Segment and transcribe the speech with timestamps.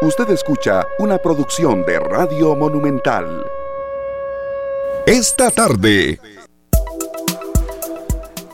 [0.00, 3.44] Usted escucha una producción de Radio Monumental.
[5.04, 6.20] Esta tarde.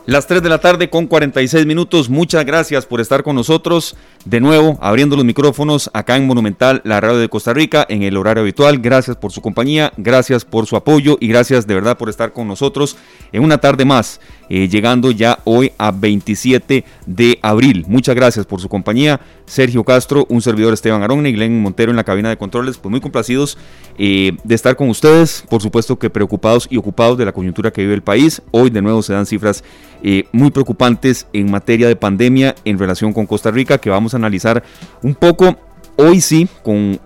[0.07, 2.09] Las 3 de la tarde con 46 minutos.
[2.09, 3.95] Muchas gracias por estar con nosotros.
[4.23, 8.17] De nuevo, abriendo los micrófonos acá en Monumental, la radio de Costa Rica, en el
[8.17, 8.79] horario habitual.
[8.79, 12.47] Gracias por su compañía, gracias por su apoyo y gracias de verdad por estar con
[12.47, 12.97] nosotros
[13.31, 14.19] en una tarde más,
[14.49, 17.85] eh, llegando ya hoy a 27 de abril.
[17.87, 19.19] Muchas gracias por su compañía.
[19.45, 22.91] Sergio Castro, un servidor Esteban Arón y Glenn Montero en la cabina de controles, pues
[22.91, 23.57] muy complacidos
[23.97, 25.43] eh, de estar con ustedes.
[25.49, 28.41] Por supuesto que preocupados y ocupados de la coyuntura que vive el país.
[28.51, 29.63] Hoy de nuevo se dan cifras
[30.03, 34.17] eh, muy preocupantes en materia de pandemia en relación con Costa Rica que vamos a
[34.17, 34.63] analizar
[35.01, 35.57] un poco
[35.97, 36.99] hoy sí con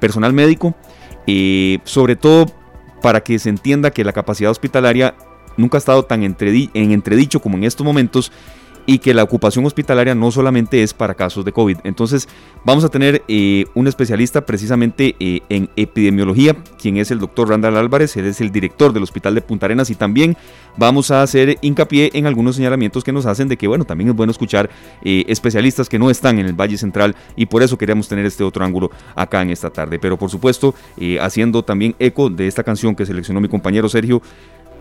[0.00, 0.74] personal médico,
[1.84, 2.46] sobre todo
[3.02, 5.14] para que se entienda que la capacidad hospitalaria
[5.56, 8.32] nunca ha estado tan en entredicho como en estos momentos
[8.86, 11.78] y que la ocupación hospitalaria no solamente es para casos de COVID.
[11.84, 12.28] Entonces
[12.64, 17.76] vamos a tener eh, un especialista precisamente eh, en epidemiología, quien es el doctor Randall
[17.76, 20.36] Álvarez, él es el director del Hospital de Punta Arenas y también
[20.76, 24.16] vamos a hacer hincapié en algunos señalamientos que nos hacen de que, bueno, también es
[24.16, 24.70] bueno escuchar
[25.04, 28.44] eh, especialistas que no están en el Valle Central y por eso queríamos tener este
[28.44, 29.98] otro ángulo acá en esta tarde.
[29.98, 30.74] Pero por supuesto,
[31.20, 34.22] haciendo también eco de esta canción que seleccionó mi compañero Sergio,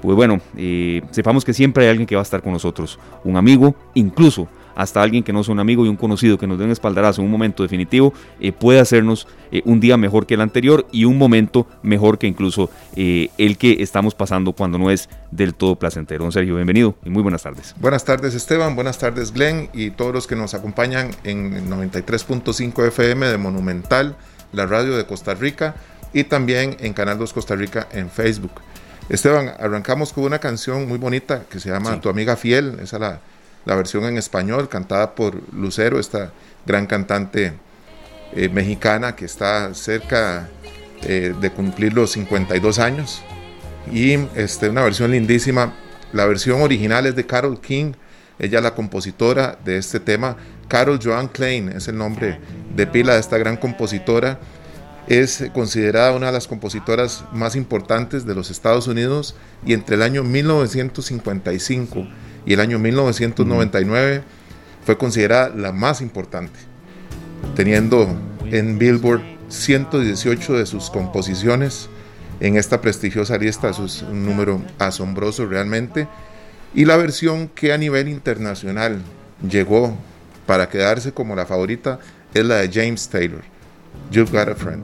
[0.01, 3.37] pues bueno, eh, sepamos que siempre hay alguien que va a estar con nosotros, un
[3.37, 6.63] amigo, incluso hasta alguien que no sea un amigo y un conocido que nos dé
[6.63, 10.41] un espaldarazo en un momento definitivo, eh, puede hacernos eh, un día mejor que el
[10.41, 15.53] anterior y un momento mejor que incluso el que estamos pasando cuando no es del
[15.53, 16.23] todo placentero.
[16.23, 17.75] Don Sergio, bienvenido y muy buenas tardes.
[17.79, 23.27] Buenas tardes Esteban, buenas tardes Glenn y todos los que nos acompañan en 93.5 FM
[23.27, 24.15] de Monumental,
[24.53, 25.75] la radio de Costa Rica
[26.13, 28.51] y también en Canal 2 Costa Rica en Facebook.
[29.11, 33.01] Esteban, arrancamos con una canción muy bonita que se llama Tu amiga fiel, esa es
[33.01, 33.19] la,
[33.65, 36.31] la, versión en español, cantada por Lucero, esta
[36.65, 37.51] gran cantante
[38.33, 40.47] eh, mexicana que está cerca
[41.03, 43.21] eh, de cumplir los 52 años.
[43.91, 45.73] Y este, una versión lindísima.
[46.13, 47.91] La versión original es de Carol King,
[48.39, 50.37] ella es la compositora de este tema.
[50.69, 52.39] Carol Joan Klein es el nombre
[52.73, 54.39] de pila de esta gran compositora
[55.07, 59.35] es considerada una de las compositoras más importantes de los Estados Unidos
[59.65, 62.07] y entre el año 1955
[62.45, 64.23] y el año 1999
[64.85, 66.59] fue considerada la más importante,
[67.55, 68.07] teniendo
[68.45, 71.89] en Billboard 118 de sus composiciones
[72.39, 76.07] en esta prestigiosa lista, eso es un número asombroso realmente,
[76.73, 79.01] y la versión que a nivel internacional
[79.47, 79.95] llegó
[80.47, 81.99] para quedarse como la favorita
[82.33, 83.41] es la de James Taylor.
[84.11, 84.83] You've Got a Friend.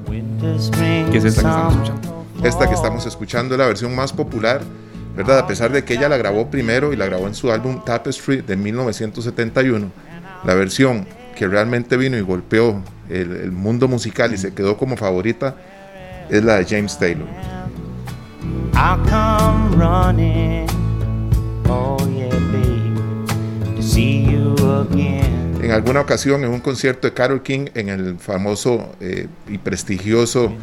[1.11, 2.25] ¿Qué es esta que estamos escuchando?
[2.43, 4.61] Esta que estamos escuchando es la versión más popular,
[5.15, 5.39] ¿verdad?
[5.39, 8.41] A pesar de que ella la grabó primero y la grabó en su álbum Tapestry
[8.41, 9.91] de 1971,
[10.45, 11.05] la versión
[11.35, 15.55] que realmente vino y golpeó el, mundo musical y se quedó como favorita
[16.29, 17.27] es la de James Taylor.
[18.73, 20.67] I'll come running,
[21.67, 25.36] oh yeah, babe, to see you again
[25.67, 30.53] en alguna ocasión en un concierto de Carol King en el famoso eh, y prestigioso,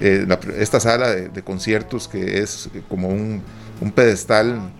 [0.00, 0.24] eh,
[0.56, 3.42] esta sala de, conciertos que es como un,
[3.92, 4.70] pedestal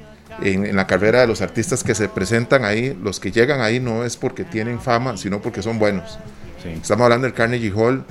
[0.40, 4.04] en, la carrera de los artistas que se presentan ahí, los que llegan ahí no
[4.04, 6.16] es porque tienen fama, sino porque son buenos.
[6.64, 8.04] Estamos hablando del Carnegie Hall,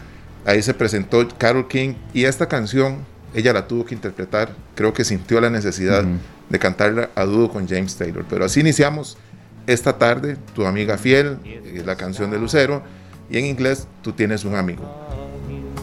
[0.46, 5.06] ahí se presentó Carol King y esta canción ella la tuvo que interpretar, creo que
[5.06, 6.04] sintió la necesidad
[6.50, 9.18] de cantarla a dúo con James Taylor, pero así iniciamos
[9.68, 12.84] esta tarde, tu amiga fiel, es la canción de Lucero,
[13.30, 14.84] y en inglés, tú tienes un amigo.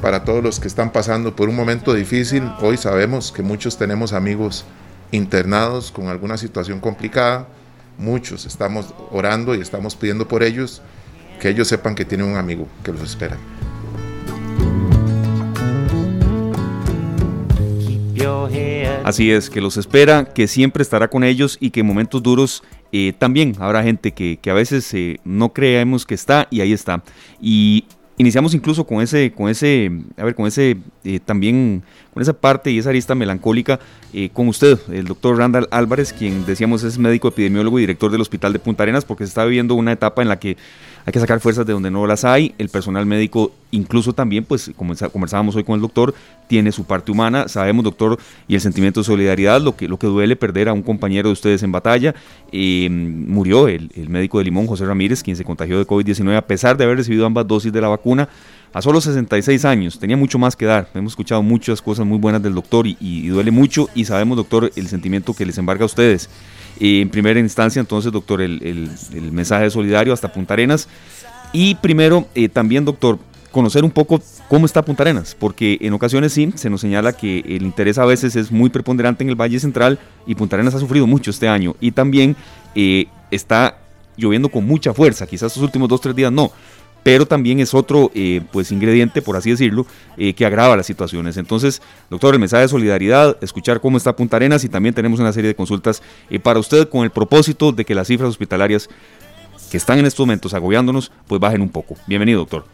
[0.01, 4.13] Para todos los que están pasando por un momento difícil, hoy sabemos que muchos tenemos
[4.13, 4.65] amigos
[5.11, 7.47] internados con alguna situación complicada,
[7.99, 10.83] muchos estamos orando y estamos pidiendo por ellos,
[11.41, 13.37] que ellos sepan que tienen un amigo que los espera.
[19.05, 22.63] Así es, que los espera, que siempre estará con ellos y que en momentos duros
[22.93, 27.03] eh, también habrá gente que, a veces eh, no creemos que está y ahí está.
[27.41, 27.87] Y
[28.19, 32.71] iniciamos incluso con ese, con ese, a ver, con ese eh, también, con esa parte
[32.71, 33.81] y esa arista melancólica
[34.35, 38.53] con usted, el doctor Randall Álvarez, quien decíamos es médico epidemiólogo y director del Hospital
[38.53, 40.57] de Punta Arenas, porque se está viviendo una etapa en la que
[41.05, 42.55] hay que sacar fuerzas de donde no las hay.
[42.59, 46.15] El personal médico, incluso también, pues como conversábamos hoy con el doctor,
[46.47, 47.49] tiene su parte humana.
[47.49, 50.83] Sabemos, doctor, y el sentimiento de solidaridad, lo que, lo que duele perder a un
[50.83, 52.15] compañero de ustedes en batalla.
[52.53, 56.77] Eh, murió el, médico de Limón, José Ramírez, quien se contagió de COVID-19 a pesar
[56.77, 58.29] de haber recibido ambas dosis de la vacuna.
[58.75, 60.89] A solo 66 años, tenía mucho más que dar.
[60.95, 63.91] Hemos escuchado muchas cosas muy buenas del doctor y, duele mucho.
[63.95, 66.31] Y sabemos, doctor, el sentimiento que les embarga a ustedes.
[66.81, 68.91] En primera instancia, entonces, doctor, el,
[69.31, 70.89] mensaje solidario hasta Punta Arenas.
[71.53, 73.19] Y primero, eh, también, doctor,
[73.51, 77.41] conocer un poco cómo está Punta Arenas, porque en ocasiones sí se nos señala que
[77.41, 80.79] el interés a veces es muy preponderante en el Valle Central y Punta Arenas ha
[80.79, 81.77] sufrido mucho este año.
[81.79, 82.37] Y también
[82.75, 83.77] eh, está
[84.17, 86.53] lloviendo con mucha fuerza, quizás estos últimos dos tres días no,
[87.03, 91.37] pero también es otro eh, pues ingrediente, por así decirlo, eh, que agrava las situaciones.
[91.37, 95.33] Entonces, doctor, el mensaje de solidaridad, escuchar cómo está Punta Arenas y también tenemos una
[95.33, 96.03] serie de consultas
[96.43, 98.89] para usted con el propósito de que las cifras hospitalarias
[99.71, 101.97] que están en estos momentos agobiándonos, pues bajen un poco.
[102.07, 102.65] Bienvenido, doctor.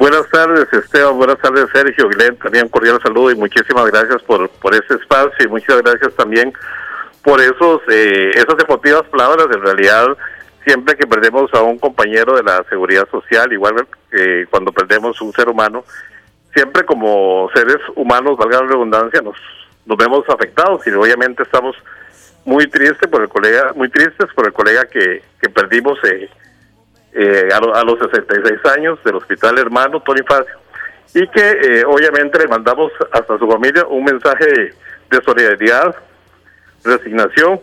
[0.00, 1.18] Buenas tardes, Esteban.
[1.18, 2.08] Buenas tardes, Sergio.
[2.08, 6.52] Glenn, también cordial saludo y muchísimas gracias por, por ese espacio y muchas gracias también
[7.22, 9.46] por esos eh, esas emotivas palabras.
[9.54, 10.06] En realidad,
[10.64, 15.32] siempre que perdemos a un compañero de la seguridad social, igual que cuando perdemos un
[15.32, 15.84] ser humano,
[16.54, 19.36] siempre como seres humanos, valga la redundancia, nos,
[19.86, 21.76] nos vemos afectados y obviamente estamos
[22.44, 26.28] muy tristes por el colega, muy tristes por el colega que, que perdimos eh,
[27.12, 30.58] eh, a, los 66 años del Hospital Hermano Tony Facio.
[31.12, 34.46] Y que eh, obviamente le mandamos hasta su familia un mensaje
[35.10, 35.94] de solidaridad,
[36.84, 37.60] resignación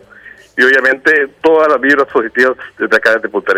[0.58, 3.52] y obviamente todas las vibras positivas desde acá desde Punta.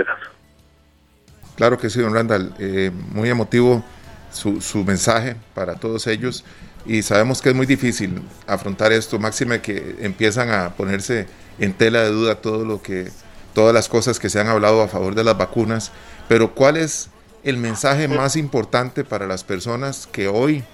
[1.57, 3.83] Claro que sí, don Randall, eh, muy emotivo
[4.31, 6.45] su, su mensaje para todos ellos.
[6.85, 11.27] Y sabemos que es muy difícil afrontar esto, máxime que empiezan a ponerse
[11.59, 13.09] en tela de duda todo lo que
[13.55, 15.93] todas las cosas que se han hablado a favor de las vacunas,
[16.29, 17.09] pero ¿cuál es
[17.45, 20.65] el mensaje más importante para las personas que hoy,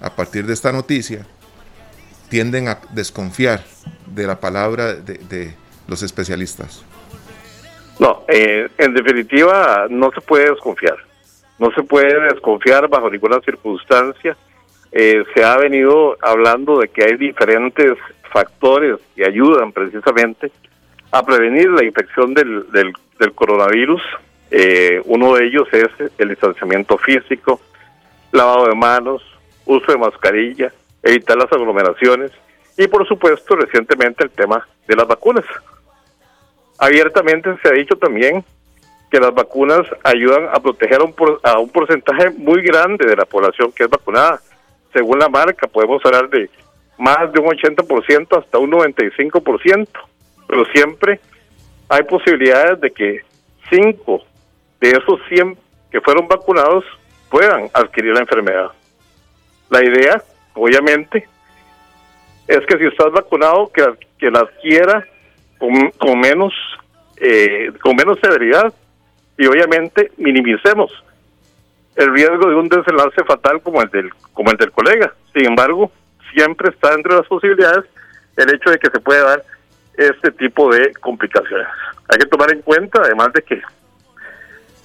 [0.00, 1.26] a partir de esta noticia,
[2.28, 3.62] tienden a desconfiar
[4.06, 5.54] de la palabra de,
[5.86, 6.84] los especialistas?
[7.98, 10.96] No, eh, en definitiva no se puede desconfiar.
[11.58, 14.36] No se puede desconfiar bajo ninguna circunstancia.
[14.92, 17.98] Eh, se ha venido hablando de que hay diferentes
[18.30, 20.52] factores que ayudan precisamente
[21.10, 22.92] a prevenir la infección del, del,
[23.34, 24.02] coronavirus.
[24.50, 25.88] Eh, uno de ellos es
[26.18, 27.60] el distanciamiento físico,
[28.32, 29.22] lavado de manos,
[29.64, 30.72] uso de mascarilla,
[31.08, 32.32] evitar las aglomeraciones
[32.76, 35.44] y por supuesto recientemente el tema de las vacunas.
[36.78, 38.44] Abiertamente se ha dicho también
[39.10, 43.24] que las vacunas ayudan a proteger a un, a un porcentaje muy grande de la
[43.24, 44.40] población que es vacunada.
[44.92, 46.50] Según la marca podemos hablar de
[46.98, 49.88] más de un 80% hasta un 95%
[50.48, 51.20] pero siempre
[51.88, 53.20] hay posibilidades de que
[53.70, 54.24] cinco
[54.80, 55.56] de esos 100
[55.92, 56.84] que fueron vacunados
[57.30, 58.70] puedan adquirir la enfermedad.
[59.68, 60.22] La idea,
[60.58, 61.28] obviamente,
[62.46, 63.84] es que si estás vacunado, que,
[64.18, 65.06] que la adquiera
[65.58, 66.52] con, menos
[67.16, 68.72] eh, con menos severidad
[69.36, 70.90] y obviamente minimicemos
[71.96, 75.12] el riesgo de un desenlace fatal como el del como el del colega.
[75.34, 75.90] Sin embargo,
[76.32, 77.84] siempre está entre las posibilidades
[78.36, 79.44] el hecho de que se puede dar
[79.96, 81.66] este tipo de complicaciones.
[82.08, 83.60] Hay que tomar en cuenta, además de que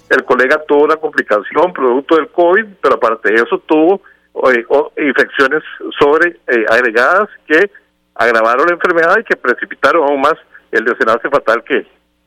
[0.09, 4.01] el colega tuvo una complicación producto del COVID, pero aparte de eso tuvo
[4.51, 4.65] eh,
[4.97, 5.63] infecciones
[5.99, 7.69] sobre eh, agregadas que
[8.15, 10.35] agravaron la enfermedad y que precipitaron aún más
[10.71, 11.85] el desenlace fatal que,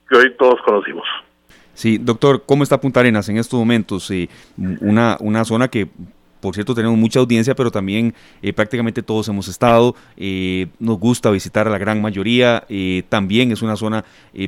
[0.08, 1.06] que hoy todos conocimos.
[1.74, 4.10] Sí, doctor, ¿cómo está Punta Arenas en estos momentos?
[4.10, 4.28] Eh,
[4.80, 5.88] una, una zona que
[6.46, 9.96] por cierto, tenemos mucha audiencia, pero también eh, prácticamente todos hemos estado.
[10.16, 12.62] Eh, nos gusta visitar a la gran mayoría.
[12.68, 14.04] Eh, también es una zona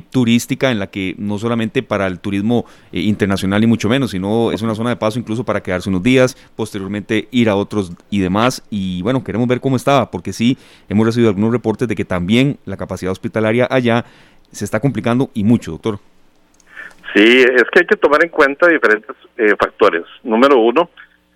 [0.09, 4.61] turística en la que no solamente para el turismo internacional y mucho menos, sino es
[4.61, 8.63] una zona de paso incluso para quedarse unos días, posteriormente ir a otros y demás.
[8.69, 12.59] Y bueno, queremos ver cómo estaba, porque sí hemos recibido algunos reportes de que también
[12.63, 14.05] la capacidad hospitalaria allá
[14.53, 15.99] se está complicando y mucho, doctor.
[17.13, 19.17] Sí, es que hay que tomar en cuenta diferentes
[19.59, 20.03] factores.
[20.23, 20.89] Número uno,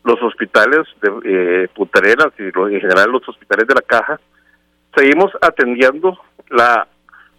[0.03, 4.19] los hospitales de eh, y en general los hospitales de la caja,
[4.95, 6.17] seguimos atendiendo
[6.49, 6.87] la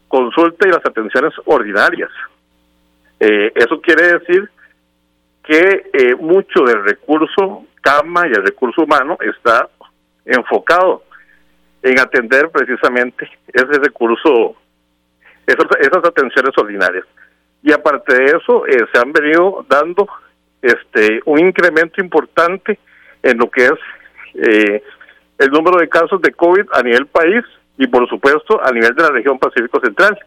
[0.09, 2.11] consulta y las atenciones ordinarias.
[3.21, 4.51] Eh, eso quiere decir
[5.43, 9.69] que eh, mucho del recurso cama y el recurso humano está
[10.25, 11.03] enfocado
[11.83, 14.57] en atender precisamente ese recurso,
[15.47, 17.05] esas, atenciones ordinarias.
[17.63, 20.09] Y aparte de eso, eh, se han venido dando
[20.65, 22.79] este un incremento importante
[23.23, 23.79] en lo que es
[24.35, 24.83] eh,
[25.39, 27.45] el número de casos de COVID a nivel país
[27.77, 30.19] y por supuesto a nivel de la región Pacífico Central.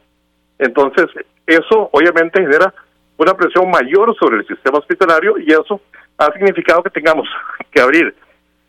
[0.60, 1.06] Entonces,
[1.46, 2.74] eso obviamente genera
[3.18, 5.82] una presión mayor sobre el sistema hospitalario y eso
[6.18, 7.28] ha significado que tengamos
[7.72, 8.16] que abrir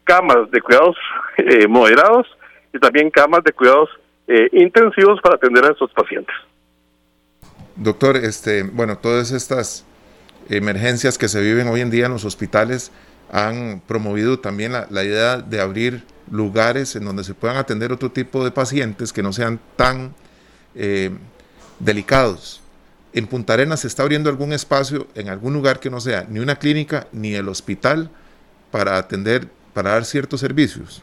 [0.04, 0.96] camas de cuidados
[1.36, 2.26] eh, moderados
[2.72, 3.90] y también camas de cuidados
[4.26, 6.34] eh, intensivos para atender a esos pacientes.
[7.76, 9.86] Doctor, este, bueno, todas estas
[10.48, 12.92] emergencias que se viven hoy en día en los hospitales
[13.30, 18.44] han promovido también la, idea de abrir lugares en donde se puedan atender otro tipo
[18.44, 20.14] de pacientes que no sean tan
[20.74, 21.10] eh,
[21.78, 22.62] delicados.
[23.12, 26.40] en Punta Arenas se está abriendo algún espacio en algún lugar que no sea ni
[26.40, 28.10] una clínica ni el hospital
[28.70, 31.02] para atender, para dar ciertos servicios.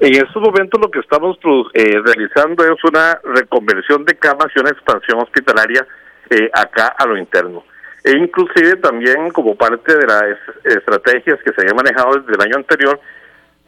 [0.00, 1.36] En estos momentos lo que estamos
[1.74, 5.86] eh, realizando es una reconversión de camas y una expansión hospitalaria
[6.30, 7.64] eh, acá a lo interno.
[8.02, 12.56] E inclusive también como parte de las estrategias que se habían manejado desde el año
[12.56, 13.00] anterior,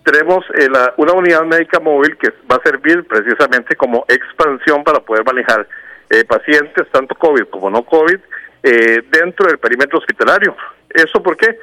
[0.05, 5.25] tenemos eh, una unidad médica móvil que va a servir precisamente como expansión para poder
[5.25, 5.67] manejar
[6.11, 8.19] eh, pacientes, tanto COVID como no COVID,
[8.63, 10.57] eh, dentro del perímetro hospitalario.
[10.91, 11.59] ¿Eso por qué?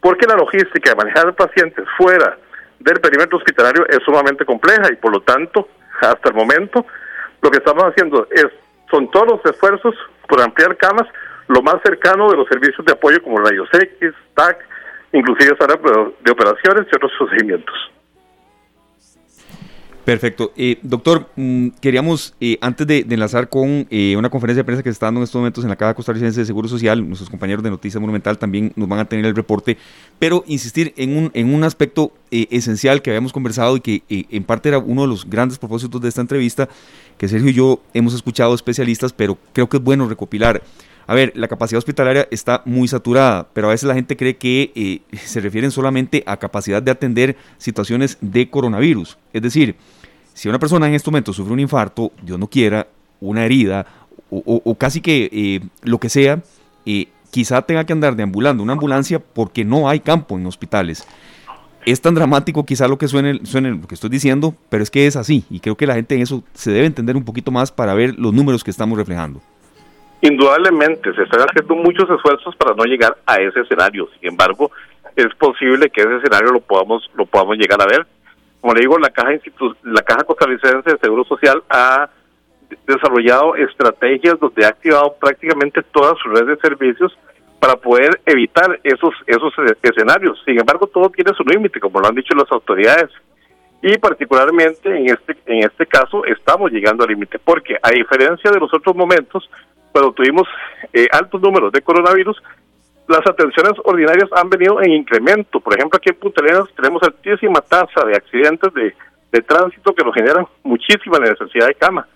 [0.00, 2.36] Porque la logística de manejar pacientes fuera
[2.80, 5.68] del perímetro hospitalario es sumamente compleja y por lo tanto,
[6.00, 6.84] hasta el momento,
[7.40, 8.46] lo que estamos haciendo es,
[8.90, 9.94] son todos los esfuerzos
[10.28, 11.06] por ampliar camas
[11.48, 14.58] lo más cercano de los servicios de apoyo como rayos X, TAC,
[15.12, 15.78] inclusive sala
[16.20, 17.74] de operaciones y otros procedimientos.
[20.04, 20.52] Perfecto.
[20.54, 24.90] Eh, doctor, mm, queríamos, eh, antes de, enlazar con eh, una conferencia de prensa que
[24.90, 27.64] se está dando en estos momentos en la Caja Costarricense de Seguro Social, nuestros compañeros
[27.64, 29.78] de Noticias Monumental también nos van a tener el reporte,
[30.18, 34.68] pero insistir en un, en un aspecto esencial que habíamos conversado y que en parte
[34.68, 36.68] era uno de los grandes propósitos de esta entrevista,
[37.16, 40.62] que Sergio y yo hemos escuchado especialistas, pero creo que es bueno recopilar.
[41.06, 45.02] A ver, la capacidad hospitalaria está muy saturada, pero a veces la gente cree que
[45.24, 49.18] se refieren solamente a capacidad de atender situaciones de coronavirus.
[49.32, 49.76] Es decir,
[50.32, 52.88] si una persona en este momento sufre un infarto, Dios no quiera,
[53.20, 53.86] una herida
[54.30, 56.42] o, casi que eh, lo que sea,
[56.86, 61.06] eh, quizá tenga que andar deambulando una ambulancia porque no hay campo en hospitales.
[61.86, 65.06] Es tan dramático quizá lo que suene, suene lo que estoy diciendo, pero es que
[65.06, 67.70] es así y creo que la gente en eso se debe entender un poquito más
[67.70, 69.40] para ver los números que estamos reflejando.
[70.24, 74.08] Indudablemente, se están haciendo muchos esfuerzos para no llegar a ese escenario.
[74.18, 74.70] Sin embargo,
[75.14, 78.06] es posible que ese escenario lo podamos lo podamos llegar a ver
[78.64, 79.28] como le digo, la Caja,
[79.82, 82.08] la Caja Costarricense de Seguro Social ha
[82.86, 87.14] desarrollado estrategias donde ha activado prácticamente todas sus redes de servicios
[87.60, 89.52] para poder evitar esos esos
[89.82, 90.40] escenarios.
[90.46, 93.10] Sin embargo, todo tiene su límite, como lo han dicho las autoridades.
[93.82, 98.60] Y particularmente en este en este caso estamos llegando al límite, porque a diferencia de
[98.60, 99.46] los otros momentos,
[99.94, 100.48] cuando tuvimos
[100.92, 102.36] eh, altos números de coronavirus,
[103.06, 105.60] las atenciones ordinarias han venido en incremento.
[105.60, 108.92] Por ejemplo, aquí en Punta Arenas tenemos altísima tasa de accidentes de,
[109.42, 112.08] tránsito que nos generan muchísima necesidad de cama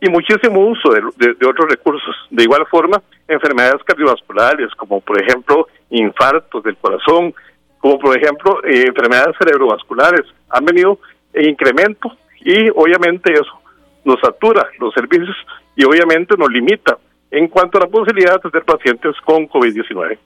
[0.00, 2.14] y muchísimo uso de, otros recursos.
[2.30, 7.34] De igual forma, enfermedades cardiovasculares, como por ejemplo infartos del corazón,
[7.78, 11.00] como por ejemplo eh, enfermedades cerebrovasculares, han venido
[11.32, 13.60] en incremento y obviamente eso
[14.04, 15.36] nos satura los servicios
[15.76, 16.98] y obviamente nos limita
[17.30, 20.18] en cuanto a la posibilidad de tener pacientes con COVID-19.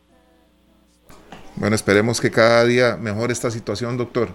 [1.57, 4.29] Bueno, esperemos que cada día mejore esta situación, doctor.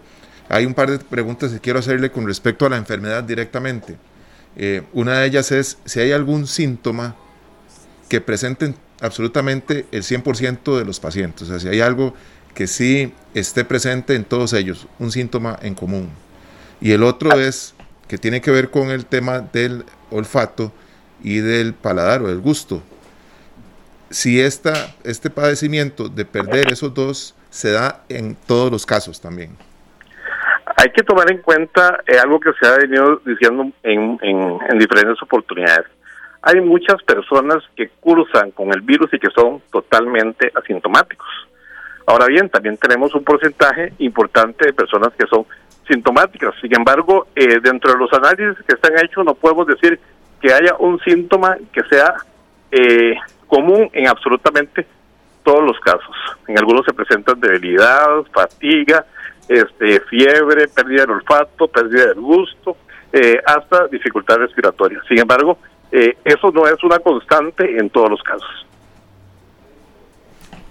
[0.48, 3.98] Hay un par de preguntas que quiero hacerle con respecto a la enfermedad directamente.
[4.56, 7.16] Eh, una de ellas es si hay algún síntoma
[8.08, 12.14] que presenten absolutamente el 100% de los pacientes, o sea, si hay algo
[12.54, 16.10] que sí esté presente en todos ellos, un síntoma en común.
[16.82, 17.76] Y el otro es
[18.08, 20.74] que tiene que ver con el tema del olfato
[21.24, 22.82] y del paladar o del gusto.
[24.10, 29.58] Si esta, este padecimiento de perder esos dos se da en todos los casos también.
[30.78, 35.22] Hay que tomar en cuenta eh, algo que se ha venido diciendo en, en, diferentes
[35.22, 35.86] oportunidades.
[36.42, 41.28] Hay muchas personas que cursan con el virus y que son totalmente asintomáticos.
[42.06, 45.46] Ahora bien, también tenemos un porcentaje importante de personas que son
[45.86, 46.56] sintomáticas.
[46.62, 50.00] Sin embargo, eh, dentro de los análisis que están hechos, no podemos decir
[50.42, 52.16] que haya un síntoma que sea
[52.72, 53.16] eh,
[53.48, 54.86] común en absolutamente
[55.44, 56.16] todos los casos.
[56.48, 59.06] En algunos se presentan debilidad, fatiga,
[59.48, 62.78] este, fiebre, pérdida del olfato, pérdida del gusto,
[63.12, 65.02] eh, hasta dificultad respiratoria.
[65.08, 65.58] Sin embargo,
[65.92, 68.68] eh, eso no es una constante en todos los casos.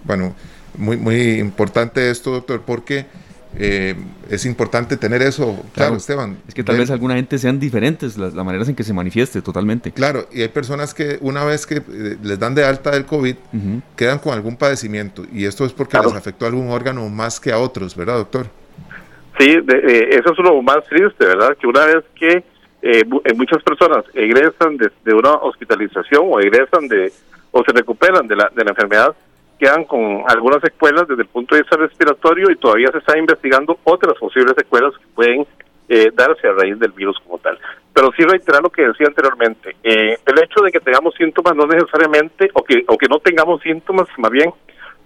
[0.05, 0.35] Bueno,
[0.77, 3.07] muy, muy importante esto, doctor, porque
[3.57, 3.95] eh,
[4.31, 6.39] es importante tener eso, claro, Esteban.
[6.47, 9.91] Es que tal vez alguna gente sean diferentes las, maneras en que se manifieste totalmente.
[9.93, 13.37] Claro, y hay personas que una vez que eh, les dan de alta del COVID,
[13.97, 17.53] quedan con algún padecimiento, y esto es porque les afectó a algún órgano más que
[17.53, 18.47] a otros, ¿verdad, doctor?
[19.39, 21.57] Sí, eh, eso es lo más triste, ¿verdad?
[21.59, 22.45] Que una vez que
[23.35, 27.13] muchas personas egresan de, de, una hospitalización o egresan de
[27.51, 29.17] o se recuperan de la, de la enfermedad,
[29.59, 33.79] quedan con algunas secuelas desde el punto de vista respiratorio y todavía se está investigando
[33.85, 35.47] otras posibles secuelas que pueden
[35.89, 37.59] eh, darse a raíz del virus como tal.
[37.93, 41.67] Pero sí reiterar lo que decía anteriormente, eh, el hecho de que tengamos síntomas no
[41.67, 44.53] necesariamente, o que, o que no tengamos síntomas, más bien,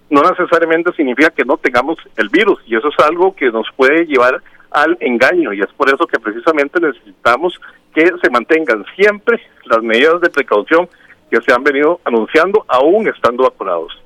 [0.09, 4.05] no necesariamente significa que no tengamos el virus, y eso es algo que nos puede
[4.05, 4.41] llevar
[4.71, 7.59] al engaño, y es por eso que precisamente necesitamos
[7.95, 10.89] que se mantengan siempre las medidas de precaución
[11.31, 14.02] que se han venido anunciando aún estando vacunados.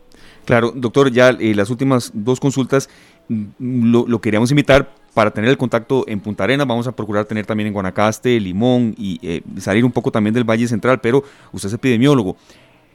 [0.47, 2.87] Claro, doctor, ya eh, las últimas dos consultas
[3.27, 7.45] mm, lo, queríamos invitar para tener el contacto en Punta Arenas, vamos a procurar tener
[7.45, 11.67] también en Guanacaste, Limón y eh, salir un poco también del Valle Central, pero usted
[11.67, 12.37] es epidemiólogo.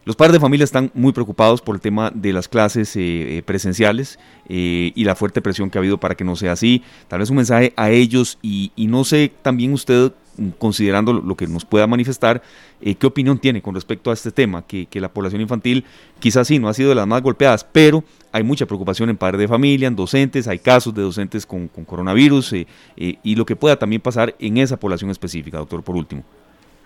[0.07, 3.43] Los padres de familia están muy preocupados por el tema de las clases eh, eh,
[3.43, 4.19] presenciales
[4.49, 6.83] y la fuerte presión que ha habido para que no sea así.
[7.09, 10.13] Tal vez un mensaje a ellos y, no sé también usted,
[10.59, 12.43] considerando lo que nos pueda manifestar,
[12.81, 15.85] qué opinión tiene con respecto a este tema, que, la población infantil
[16.21, 19.41] quizás sí no ha sido de las más golpeadas, pero hay mucha preocupación en padres
[19.41, 22.55] de familia, en docentes, hay casos de docentes con, coronavirus
[22.97, 26.25] y lo que pueda también pasar en esa población específica, doctor, por último.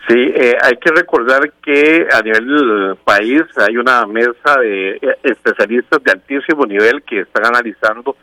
[0.09, 6.01] Sí, eh, hay que recordar que a nivel país hay una mesa de eh, especialistas
[6.05, 8.17] de altísimo nivel que están analizando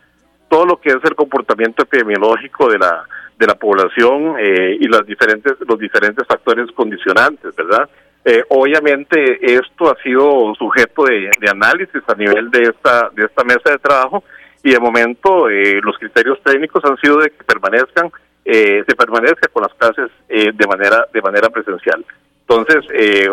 [0.48, 3.04] todo lo que es el comportamiento epidemiológico de la
[3.46, 7.90] de la población eh, y las diferentes los diferentes factores condicionantes, ¿verdad?
[8.48, 13.78] obviamente esto ha sido sujeto de, análisis a nivel de esta de esta mesa de
[13.80, 14.24] trabajo
[14.64, 18.10] y de momento los criterios técnicos han sido de que permanezcan
[18.46, 22.06] eh, se permanezca con las clases eh, de manera de manera presencial.
[22.42, 23.30] Entonces, eh,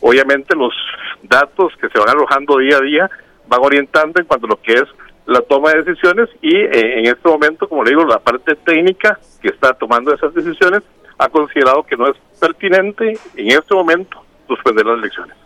[0.00, 0.74] obviamente los
[1.22, 3.10] datos que se van arrojando día a día
[3.46, 4.84] van orientando en cuanto a lo que es
[5.28, 9.48] la toma de decisiones y en este momento, como le digo, la parte técnica que
[9.48, 10.80] está tomando esas decisiones
[11.18, 15.36] ha considerado que no es pertinente en este momento suspender las elecciones.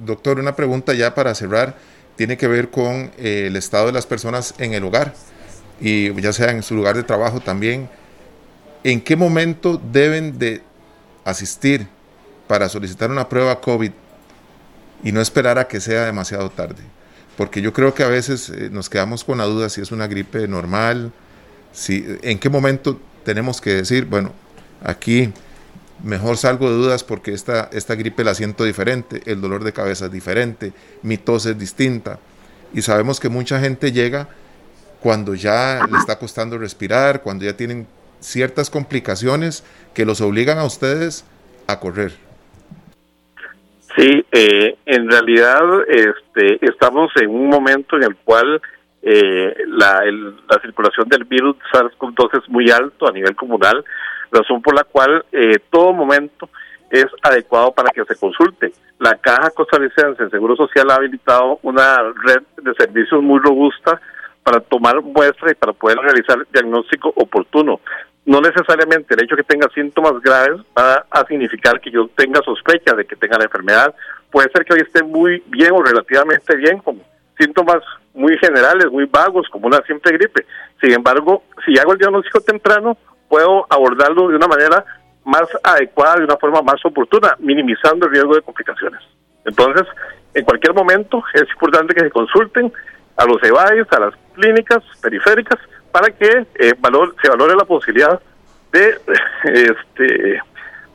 [0.00, 1.76] doctor, una pregunta ya para cerrar
[2.16, 5.14] tiene que ver con el estado de las personas en el hogar
[5.80, 7.88] y ya sea en su lugar de trabajo también,
[8.82, 10.60] ¿en qué momento deben de
[11.24, 11.86] asistir
[12.48, 13.92] para solicitar una prueba COVID
[15.04, 16.82] y no esperar a que sea demasiado tarde?
[17.40, 20.06] Porque yo creo que a veces eh, nos quedamos con la duda si es una
[20.06, 21.10] gripe normal,
[21.72, 24.34] si, en qué momento tenemos que decir, bueno,
[24.84, 25.32] aquí
[26.04, 30.04] mejor salgo de dudas porque esta, esta gripe la siento diferente, el dolor de cabeza
[30.04, 32.18] es diferente, mi tos es distinta.
[32.74, 34.28] Y sabemos que mucha gente llega
[35.00, 37.86] cuando ya le está costando respirar, cuando ya tienen
[38.20, 39.62] ciertas complicaciones
[39.94, 41.24] que los obligan a ustedes
[41.66, 42.29] a correr.
[43.96, 48.60] Sí, eh, en realidad este, estamos en un momento en el cual
[49.02, 53.84] eh, la, la, circulación del virus SARS-CoV-2 es muy alto a nivel comunal,
[54.30, 56.48] razón por la cual eh, todo momento
[56.90, 58.72] es adecuado para que se consulte.
[58.98, 64.00] La Caja Costarricense de Seguro Social ha habilitado una red de servicios muy robusta
[64.42, 67.80] para tomar muestra y para poder realizar diagnóstico oportuno.
[68.30, 72.40] No necesariamente el hecho de que tenga síntomas graves va a significar que yo tenga
[72.42, 73.92] sospecha de que tenga la enfermedad.
[74.30, 77.02] Puede ser que hoy esté muy bien o relativamente bien, con
[77.36, 77.82] síntomas
[78.14, 80.46] muy generales, muy vagos, como una simple gripe.
[80.80, 82.96] Sin embargo, si hago el diagnóstico temprano,
[83.28, 84.84] puedo abordarlo de una manera
[85.24, 89.00] más adecuada, de una forma más oportuna, minimizando el riesgo de complicaciones.
[89.44, 89.88] Entonces,
[90.34, 92.72] en cualquier momento es importante que se consulten
[93.16, 95.58] a los EVAIS, a las clínicas periféricas,
[95.92, 98.20] para que eh, valor, se valore la posibilidad
[98.72, 98.88] de,
[99.44, 100.04] este,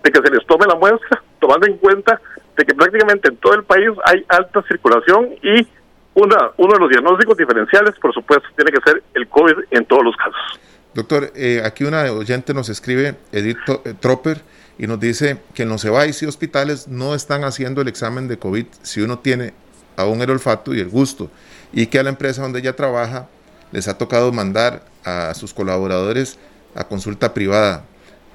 [0.04, 2.20] de que se les tome la muestra, tomando en cuenta
[2.58, 5.68] de que prácticamente en todo el país hay alta circulación y
[6.14, 10.04] una, uno de los diagnósticos diferenciales, por supuesto, tiene que ser el COVID en todos
[10.04, 10.60] los casos.
[10.94, 14.42] Doctor, eh, aquí una oyente nos escribe, Edith eh, Tropper,
[14.78, 18.40] y nos dice que en los EVAIS y hospitales no están haciendo el examen de
[18.40, 19.54] COVID si uno tiene
[19.98, 21.30] aún el olfato y el gusto
[21.72, 23.28] y que a la empresa donde ella trabaja
[23.72, 26.40] les ha tocado mandar a sus colaboradores
[26.76, 27.86] a consulta privada.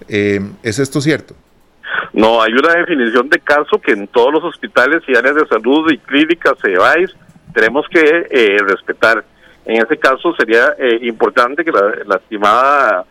[0.08, 1.34] Eh, ¿Es esto cierto?
[2.12, 5.90] No, hay una definición de caso que en todos los hospitales y áreas de salud
[5.92, 7.14] y clínicas se vais,
[7.52, 9.24] tenemos que eh, respetar.
[9.64, 13.04] En ese caso sería eh, importante que la, estimada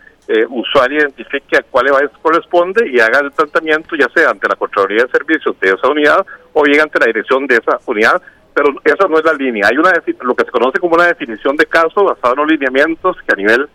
[0.48, 5.02] usuaria identifique a cuál EVAIS corresponde y haga el tratamiento ya sea ante la Contraloría
[5.02, 8.22] de Servicios de esa unidad o bien ante la dirección de esa unidad
[8.54, 9.68] pero esa no es la línea.
[9.68, 13.16] Hay una lo que se conoce como una definición de caso basada en los lineamientos
[13.26, 13.68] que a nivel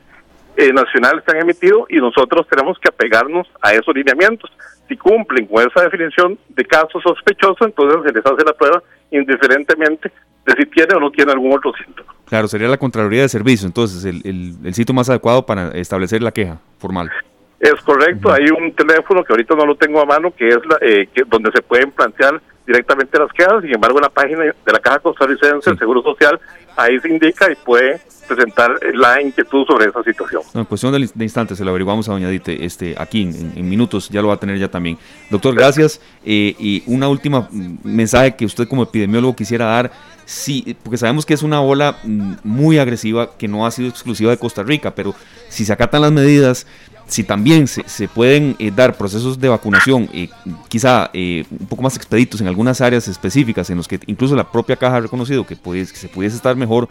[0.57, 4.51] eh, nacional se han emitido y nosotros tenemos que apegarnos a esos lineamientos.
[4.87, 10.11] Si cumplen con esa definición de caso sospechoso, entonces se les hace la prueba indiferentemente
[10.45, 12.13] de si tiene o no tiene algún otro síntoma.
[12.25, 16.31] Claro, sería la Contraloría de Servicio, entonces el, el, sitio más adecuado para establecer la
[16.31, 17.11] queja formal.
[17.59, 20.77] Es correcto, hay un teléfono que ahorita no lo tengo a mano, que es la,
[20.81, 24.71] eh, que, donde se pueden plantear directamente las quejas, sin embargo en la página de
[24.71, 26.39] la Caja Costarricense del Seguro Social,
[26.75, 30.41] ahí se indica y puede presentar la inquietud sobre esa situación.
[30.53, 34.21] en cuestión de, instantes se lo averiguamos a doña Dite, este, aquí en, minutos ya
[34.21, 34.97] lo va a tener ya también.
[35.29, 36.01] Doctor, gracias.
[36.25, 39.91] Eh, y una última mm, mensaje que usted como epidemiólogo quisiera dar,
[40.25, 44.31] sí, porque sabemos que es una ola mm, muy agresiva que no ha sido exclusiva
[44.31, 45.13] de Costa Rica, pero
[45.49, 46.65] si se acatan las medidas,
[47.07, 50.29] si también se, pueden eh, dar procesos de vacunación, eh,
[50.67, 54.75] quizá un poco más expeditos en algunas áreas específicas, en los que incluso la propia
[54.75, 56.89] caja ha reconocido que, que se pudiese estar mejor,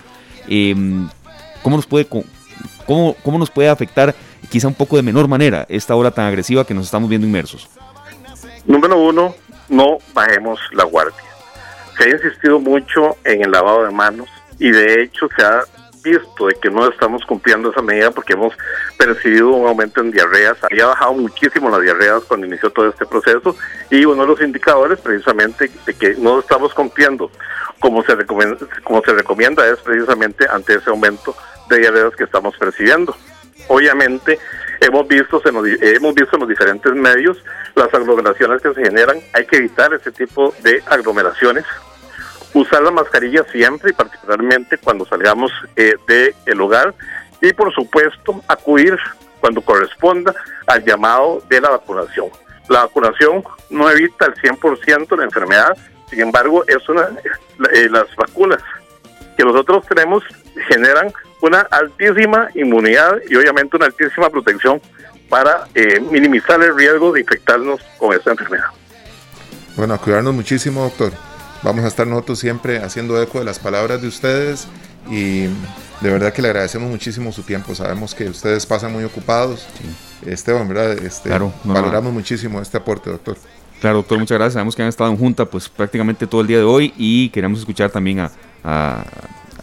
[0.48, 1.08] em,
[1.62, 4.14] ¿cómo, nos puede, cómo, ¿cómo nos puede afectar
[4.50, 7.68] quizá un poco de menor manera esta hora tan agresiva que nos estamos viendo inmersos?
[8.66, 9.34] Número uno,
[9.68, 11.16] no bajemos la guardia.
[11.98, 15.62] Se ha insistido mucho en el lavado de manos y de hecho se ha
[16.04, 18.54] visto de que no estamos cumpliendo esa medida porque hemos
[18.96, 20.56] percibido un aumento en diarreas.
[20.62, 23.56] Había bajado muchísimo las diarreas cuando inició todo este proceso
[23.90, 27.30] y uno de los indicadores precisamente de que no estamos cumpliendo
[27.80, 31.34] como se recomienda, como se recomienda es precisamente ante ese aumento
[31.68, 33.16] de diarreas que estamos percibiendo.
[33.68, 34.38] Obviamente
[34.80, 37.42] hemos visto, hemos visto en los diferentes medios
[37.74, 39.18] las aglomeraciones que se generan.
[39.32, 41.64] Hay que evitar ese tipo de aglomeraciones
[42.54, 45.94] usar la mascarilla siempre y particularmente cuando salgamos eh,
[46.46, 46.94] del hogar
[47.42, 48.96] y por supuesto acudir
[49.40, 50.34] cuando corresponda
[50.66, 52.28] al llamado de la vacunación.
[52.68, 55.76] La vacunación no evita el 100% la enfermedad,
[56.08, 57.08] sin embargo es una
[57.74, 58.62] eh, las vacunas
[59.36, 60.22] que nosotros tenemos
[60.68, 61.12] generan
[61.42, 64.80] una altísima inmunidad y obviamente una altísima protección
[65.28, 68.68] para eh, minimizar el riesgo de infectarnos con esta enfermedad.
[69.76, 71.12] Bueno, cuidarnos muchísimo, doctor.
[71.64, 74.68] Vamos a estar nosotros siempre haciendo eco de las palabras de ustedes
[75.10, 77.74] y de verdad que le agradecemos muchísimo su tiempo.
[77.74, 79.66] Sabemos que ustedes pasan muy ocupados.
[80.26, 80.92] Esteban, ¿verdad?
[80.92, 83.38] Este, claro, valoramos muchísimo este aporte, doctor.
[83.80, 84.52] Claro, doctor, muchas gracias.
[84.52, 87.60] Sabemos que han estado en junta pues prácticamente todo el día de hoy y queremos
[87.60, 88.30] escuchar también a,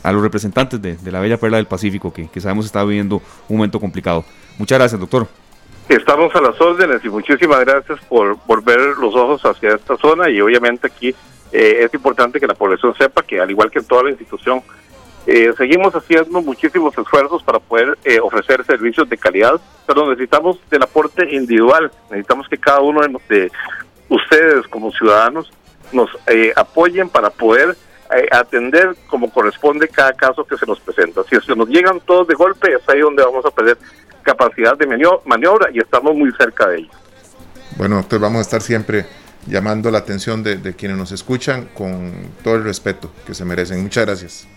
[0.02, 3.58] a, los representantes de, la Bella Perla del Pacífico que, que sabemos está viviendo un
[3.58, 4.26] momento complicado.
[4.58, 5.28] Muchas gracias, doctor.
[5.88, 10.42] Estamos a las órdenes y muchísimas gracias por volver los ojos hacia esta zona y
[10.42, 11.14] obviamente aquí
[11.52, 14.62] eh, es importante que la población sepa que, al igual que en toda la institución,
[15.28, 20.84] eh, seguimos haciendo muchísimos esfuerzos para poder eh, ofrecer servicios de calidad, pero necesitamos del
[20.84, 23.52] aporte individual, necesitamos que cada uno de,
[24.10, 25.52] ustedes como ciudadanos
[25.92, 26.10] nos
[26.56, 27.76] apoyen para poder
[28.32, 31.22] atender como corresponde cada caso que se nos presenta.
[31.30, 33.78] Si se nos llegan todos de golpe, es ahí donde vamos a perder
[34.24, 34.86] capacidad de
[35.26, 36.92] maniobra y estamos muy cerca de ello.
[37.78, 39.06] Bueno, doctor, vamos a estar siempre
[39.48, 42.12] llamando la atención de, quienes nos escuchan con
[42.44, 43.82] todo el respeto que se merecen.
[43.82, 44.48] Muchas gracias.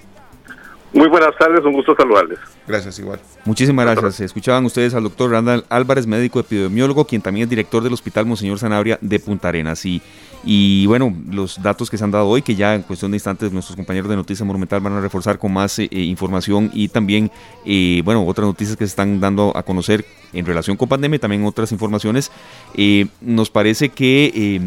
[0.92, 2.38] Muy buenas tardes, un gusto saludarles.
[2.68, 3.18] Gracias, igual.
[3.44, 4.20] Muchísimas gracias.
[4.20, 8.60] Escuchaban ustedes al doctor Randall Álvarez, médico epidemiólogo, quien también es director del Hospital Monseñor
[8.60, 9.84] Sanabria de Punta Arenas.
[9.84, 10.00] Y,
[10.44, 13.52] y bueno, los datos que se han dado hoy, que ya en cuestión de instantes
[13.52, 17.30] nuestros compañeros de Noticias Monumental van a reforzar con más eh, información y también,
[17.64, 21.44] eh, bueno, otras noticias que se están dando a conocer en relación con pandemia también
[21.44, 22.30] otras informaciones,
[22.74, 24.60] eh, nos parece que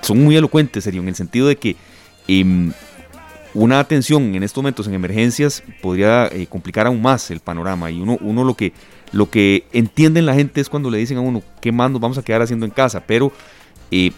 [0.00, 1.76] son muy elocuentes, serio, en el sentido de que
[2.28, 2.72] em,
[3.54, 7.90] una atención en estos momentos en emergencias podría eh, complicar aún más el panorama.
[7.90, 8.72] Y uno, uno lo que
[9.12, 12.22] lo que entienden la gente es cuando le dicen a uno qué más vamos a
[12.22, 13.32] quedar haciendo en casa, pero
[13.94, 14.12] eh,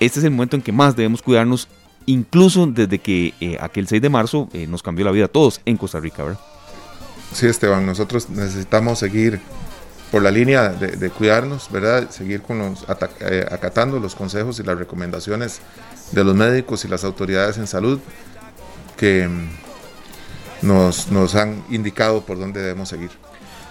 [0.00, 1.68] este es el momento en que más debemos cuidarnos,
[2.06, 5.76] incluso desde que eh, aquel 6 de marzo nos cambió la vida a todos en
[5.76, 6.40] Costa Rica, ¿verdad?
[7.32, 9.40] Sí, Esteban, nosotros necesitamos seguir
[10.10, 12.10] por la línea de, cuidarnos, ¿verdad?
[12.10, 15.60] Seguir con los, acatando los consejos y las recomendaciones
[16.10, 18.00] de los médicos y las autoridades en salud
[18.96, 19.28] que
[20.60, 23.10] nos, nos han indicado por dónde debemos seguir.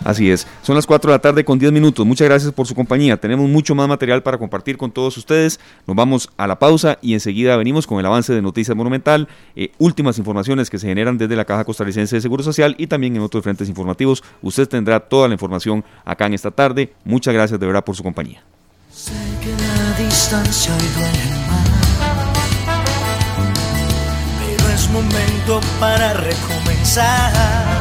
[0.03, 0.47] Así es.
[0.63, 2.05] Son las 4 de la tarde con 10 minutos.
[2.05, 3.17] Muchas gracias por su compañía.
[3.17, 5.59] Tenemos mucho más material para compartir con todos ustedes.
[5.85, 9.71] Nos vamos a la pausa y enseguida venimos con el avance de Noticias Monumental, eh,
[9.77, 13.21] últimas informaciones que se generan desde la Caja Costarricense de Seguro Social y también en
[13.21, 14.23] otros frentes informativos.
[14.41, 16.93] Usted tendrá toda la información acá en esta tarde.
[17.05, 18.43] Muchas gracias de verdad por su compañía.
[24.91, 27.80] momento para recomenzar.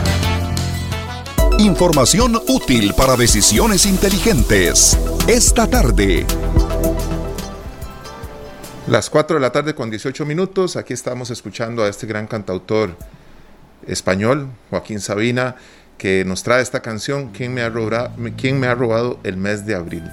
[1.60, 4.98] Información útil para decisiones inteligentes.
[5.28, 6.24] Esta tarde.
[8.86, 10.76] Las 4 de la tarde con 18 minutos.
[10.76, 12.96] Aquí estamos escuchando a este gran cantautor
[13.86, 15.56] español, Joaquín Sabina,
[15.98, 19.66] que nos trae esta canción, ¿Quién me ha robado, ¿quién me ha robado el mes
[19.66, 20.04] de abril?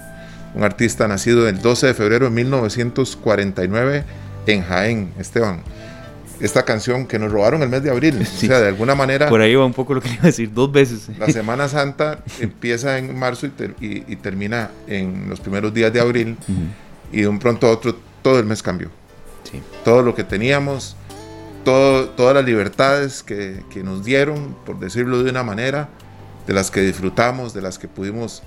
[0.54, 4.04] Un artista nacido el 12 de febrero de 1949
[4.48, 5.64] en Jaén, Esteban
[6.40, 8.26] esta canción que nos robaron el mes de abril.
[8.38, 9.30] O sea, de alguna manera.
[9.30, 11.10] Por ahí va un poco lo que iba a decir, dos veces.
[11.18, 13.48] La Semana Santa empieza en marzo
[13.80, 16.38] y, termina en los primeros días de abril.
[17.12, 18.90] Y de un pronto a otro, todo el mes cambió.
[19.84, 20.96] Todo lo que teníamos,
[21.64, 25.90] todo, todas las libertades que, nos dieron, por decirlo de una manera,
[26.46, 28.44] de las que disfrutamos, de las que pudimos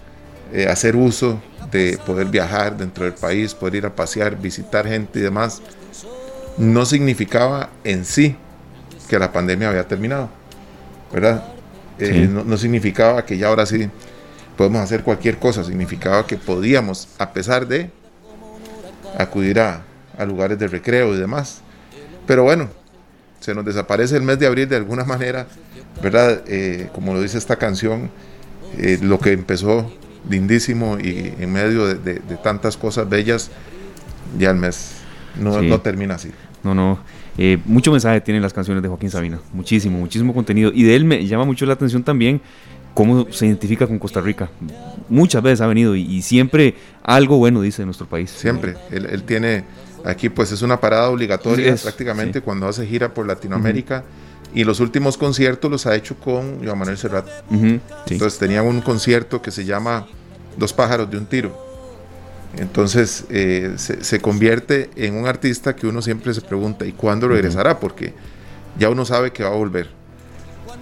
[0.52, 5.18] eh, hacer uso de poder viajar dentro del país, poder ir a pasear, visitar gente
[5.18, 5.60] y demás
[6.58, 8.36] no significaba en sí
[9.08, 10.30] que la pandemia había terminado,
[11.12, 11.44] ¿verdad?
[11.98, 13.90] Eh, no, significaba que ya ahora sí
[14.56, 17.90] podemos hacer cualquier cosa, significaba que podíamos, a pesar de
[19.18, 19.82] acudir a,
[20.26, 21.60] lugares de recreo y demás.
[22.26, 22.68] Pero bueno,
[23.40, 25.46] se nos desaparece el mes de abril de alguna manera,
[26.02, 26.42] ¿verdad?
[26.46, 28.10] Eh, como lo dice esta canción,
[28.78, 29.90] eh, lo que empezó
[30.28, 33.50] lindísimo y en medio de, tantas cosas bellas,
[34.38, 34.99] ya el mes
[35.40, 36.30] no, no termina así.
[36.62, 36.98] No, no.
[37.38, 40.70] Eh, mucho mensaje tienen las canciones de Joaquín Sabina, muchísimo, muchísimo contenido.
[40.74, 42.40] Y de él me llama mucho la atención también
[42.94, 44.50] cómo se identifica con Costa Rica.
[45.08, 48.30] Muchas veces ha venido y, siempre algo bueno dice de nuestro país.
[48.30, 48.76] Siempre.
[48.90, 49.64] Él, tiene,
[50.04, 54.04] aquí pues es una parada obligatoria prácticamente cuando hace gira por Latinoamérica.
[54.52, 57.26] Y los últimos conciertos los ha hecho con Joan Manuel Serrat.
[57.50, 60.06] Entonces tenía un concierto que se llama
[60.56, 61.69] Dos pájaros de un tiro
[62.56, 67.78] entonces eh, se, convierte en un artista que uno siempre se pregunta, ¿y cuándo regresará?
[67.78, 68.12] Porque
[68.78, 69.88] ya uno sabe que va a volver.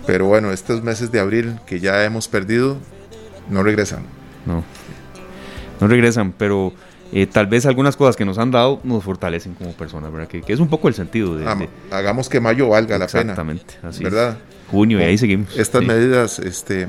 [0.07, 2.79] Pero bueno, estos meses de abril que ya hemos perdido,
[3.51, 4.03] no regresan.
[4.47, 4.65] No,
[5.81, 6.73] no regresan, pero
[7.13, 10.29] eh, tal vez algunas cosas que nos han dado nos fortalecen como personas, ¿verdad?
[10.29, 13.33] Que, es un poco el sentido de, Hagamos que mayo valga la pena.
[13.33, 14.39] Exactamente, así ¿verdad?
[14.71, 15.57] Junio, y ahí seguimos.
[15.57, 16.89] Estas medidas, este,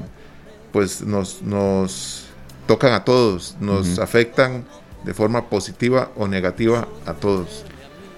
[0.71, 2.28] pues nos, nos
[2.69, 4.63] tocan a todos, nos afectan
[5.03, 7.65] de forma positiva o negativa a todos.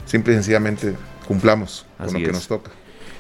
[0.04, 0.94] Simple y sencillamente
[1.26, 2.70] cumplamos con lo que nos toca.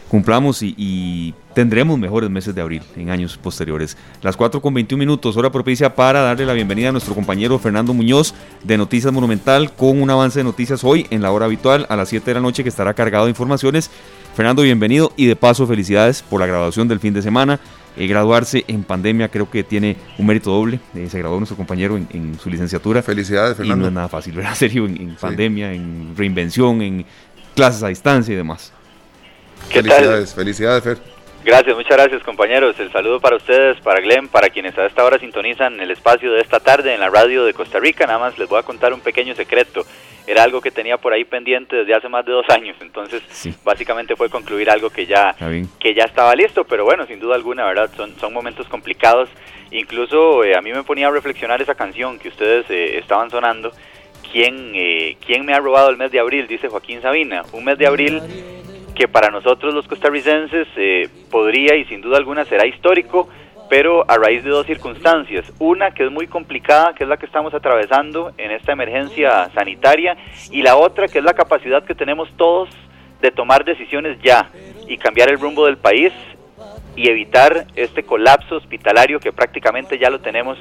[0.09, 3.95] Cumplamos y, tendremos mejores meses de abril en años posteriores.
[4.21, 7.93] Las 4 con 21 minutos, hora propicia para darle la bienvenida a nuestro compañero Fernando
[7.93, 8.33] Muñoz
[8.65, 12.09] de Noticias Monumental con un avance de noticias hoy en la hora habitual a las
[12.09, 13.89] 7 de la noche que estará cargado de informaciones.
[14.35, 17.61] Fernando, bienvenido y de paso felicidades por la graduación del fin de semana.
[17.97, 20.79] Eh, graduarse en pandemia creo que tiene un mérito doble.
[20.95, 23.01] Eh, se graduó nuestro compañero en, su licenciatura.
[23.01, 23.75] Felicidades, Fernando.
[23.75, 24.53] Y no es nada fácil, ¿verdad?
[24.55, 27.05] Serio, en, pandemia, en reinvención, en
[27.55, 28.73] clases a distancia y demás.
[29.69, 30.97] felicidades, felicidades, Fer.
[31.43, 32.79] Gracias, muchas gracias compañeros.
[32.79, 36.41] El saludo para ustedes, para Glenn, para quienes a esta hora sintonizan el espacio de
[36.41, 38.05] esta tarde en la radio de Costa Rica.
[38.05, 39.83] Nada más les voy a contar un pequeño secreto
[40.31, 43.21] era algo que tenía por ahí pendiente desde hace más de dos años, entonces
[43.63, 45.35] básicamente fue concluir algo que ya,
[45.79, 47.91] que ya estaba listo, pero bueno, sin duda alguna, ¿verdad?
[47.95, 49.29] Son, son momentos complicados,
[49.71, 53.71] incluso eh, a mí me ponía a reflexionar esa canción que ustedes eh, estaban sonando,
[54.31, 56.47] ¿Quién, eh, ¿quién me ha robado el mes de abril?
[56.47, 58.21] Dice Joaquín Sabina, un mes de abril
[58.95, 60.67] que para nosotros los costarricenses
[61.29, 63.27] podría y sin duda alguna será histórico,
[63.71, 65.49] pero a raíz de dos circunstancias.
[65.57, 70.17] Una que es muy complicada, que es la que estamos atravesando en esta emergencia sanitaria,
[70.51, 72.67] y la otra que es la capacidad que tenemos todos
[73.21, 74.49] de tomar decisiones ya
[74.89, 76.11] y cambiar el rumbo del país
[76.97, 80.57] y evitar este colapso hospitalario que prácticamente ya lo tenemos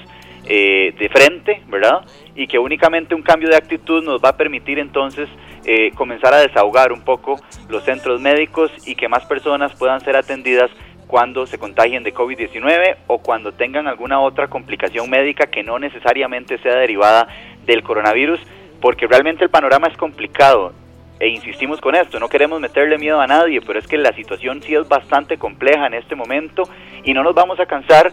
[0.47, 2.03] eh, de frente, ¿verdad?
[2.37, 5.29] Y que únicamente un cambio de actitud nos va a permitir entonces
[5.65, 10.15] eh, comenzar a desahogar un poco los centros médicos y que más personas puedan ser
[10.15, 10.71] atendidas
[11.11, 16.57] cuando se contagien de COVID-19 o cuando tengan alguna otra complicación médica que no necesariamente
[16.59, 17.27] sea derivada
[17.67, 18.39] del coronavirus,
[18.81, 20.73] porque realmente el panorama es complicado.
[21.19, 24.63] E insistimos con esto, no queremos meterle miedo a nadie, pero es que la situación
[24.63, 26.63] sí es bastante compleja en este momento
[27.03, 28.13] y no nos vamos a cansar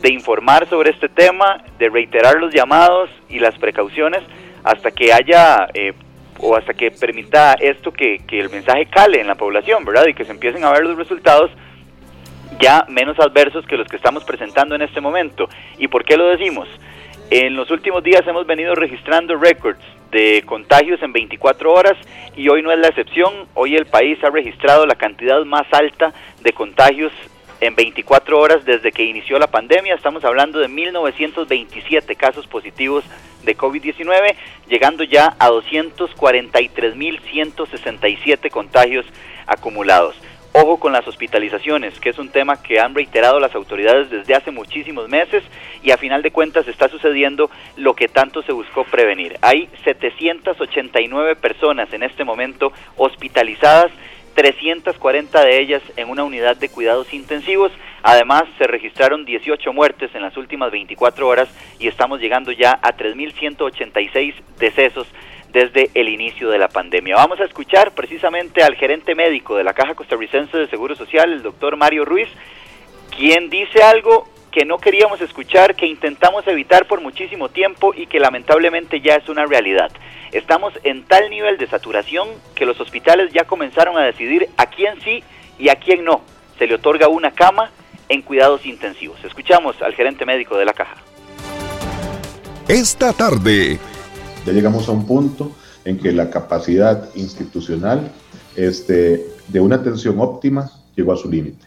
[0.00, 4.22] de informar sobre este tema, de reiterar los llamados y las precauciones
[4.64, 5.92] hasta que haya eh,
[6.40, 10.06] o hasta que permita esto que, que el mensaje cale en la población, ¿verdad?
[10.06, 11.50] Y que se empiecen a ver los resultados
[12.60, 15.48] ya menos adversos que los que estamos presentando en este momento.
[15.78, 16.68] ¿Y por qué lo decimos?
[17.30, 21.96] En los últimos días hemos venido registrando récords de contagios en 24 horas
[22.34, 23.46] y hoy no es la excepción.
[23.54, 27.12] Hoy el país ha registrado la cantidad más alta de contagios
[27.60, 29.94] en 24 horas desde que inició la pandemia.
[29.94, 33.04] Estamos hablando de 1927 casos positivos
[33.42, 34.34] de COVID-19,
[34.68, 39.06] llegando ya a 243.167 contagios
[39.46, 40.14] acumulados.
[40.60, 44.50] Ojo con las hospitalizaciones, que es un tema que han reiterado las autoridades desde hace
[44.50, 45.44] muchísimos meses
[45.84, 49.38] y a final de cuentas está sucediendo lo que tanto se buscó prevenir.
[49.40, 53.92] Hay 789 personas en este momento hospitalizadas,
[54.34, 57.70] 340 de ellas en una unidad de cuidados intensivos.
[58.02, 62.96] Además, se registraron 18 muertes en las últimas 24 horas y estamos llegando ya a
[62.96, 65.06] 3.186 decesos
[65.52, 67.16] desde el inicio de la pandemia.
[67.16, 71.42] Vamos a escuchar precisamente al gerente médico de la Caja Costarricense de Seguro Social, el
[71.42, 72.28] doctor Mario Ruiz,
[73.16, 78.18] quien dice algo que no queríamos escuchar, que intentamos evitar por muchísimo tiempo y que
[78.18, 79.90] lamentablemente ya es una realidad.
[80.32, 85.00] Estamos en tal nivel de saturación que los hospitales ya comenzaron a decidir a quién
[85.02, 85.22] sí
[85.58, 86.22] y a quién no
[86.58, 87.70] se le otorga una cama
[88.08, 89.22] en cuidados intensivos.
[89.24, 90.96] Escuchamos al gerente médico de la caja.
[92.68, 93.78] Esta tarde
[94.48, 95.52] ya llegamos a un punto
[95.84, 98.10] en que la capacidad institucional
[98.56, 101.66] este, de una atención óptima llegó a su límite.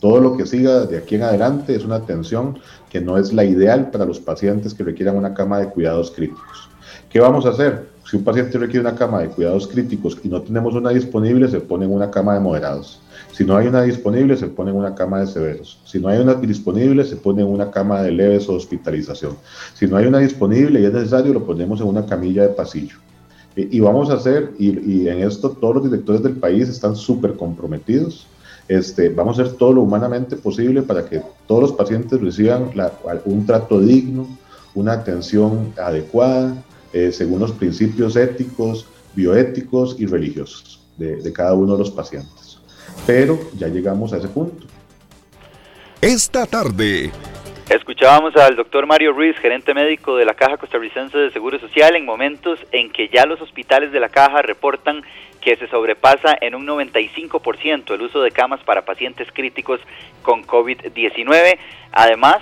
[0.00, 2.58] Todo lo que siga de aquí en adelante es una atención
[2.90, 6.68] que no es la ideal para los pacientes que requieran una cama de cuidados críticos.
[7.08, 7.88] ¿Qué vamos a hacer?
[8.04, 11.60] Si un paciente requiere una cama de cuidados críticos y no tenemos una disponible, se
[11.60, 13.00] pone en una cama de moderados.
[13.36, 15.78] Si no hay una disponible, se pone en una cama de severos.
[15.84, 19.36] Si no hay una disponible, se pone en una cama de leves o hospitalización.
[19.74, 22.96] Si no hay una disponible y es necesario, lo ponemos en una camilla de pasillo.
[23.54, 28.26] Y, vamos a hacer, y, en esto todos los directores del país están súper comprometidos.
[28.68, 32.70] Este, vamos a hacer todo lo humanamente posible para que todos los pacientes reciban
[33.26, 34.26] un trato digno,
[34.74, 36.54] una atención adecuada,
[36.94, 42.45] eh, según los principios éticos, bioéticos y religiosos de cada uno de los pacientes.
[43.04, 44.66] Pero ya llegamos a ese punto.
[46.00, 47.10] Esta tarde
[47.68, 52.04] Escuchábamos al doctor Mario Ruiz, gerente médico de la Caja Costarricense de Seguro Social, en
[52.04, 55.02] momentos en que ya los hospitales de la Caja reportan
[55.40, 59.80] que se sobrepasa en un 95% el uso de camas para pacientes críticos
[60.22, 61.58] con COVID-19.
[61.90, 62.38] Además,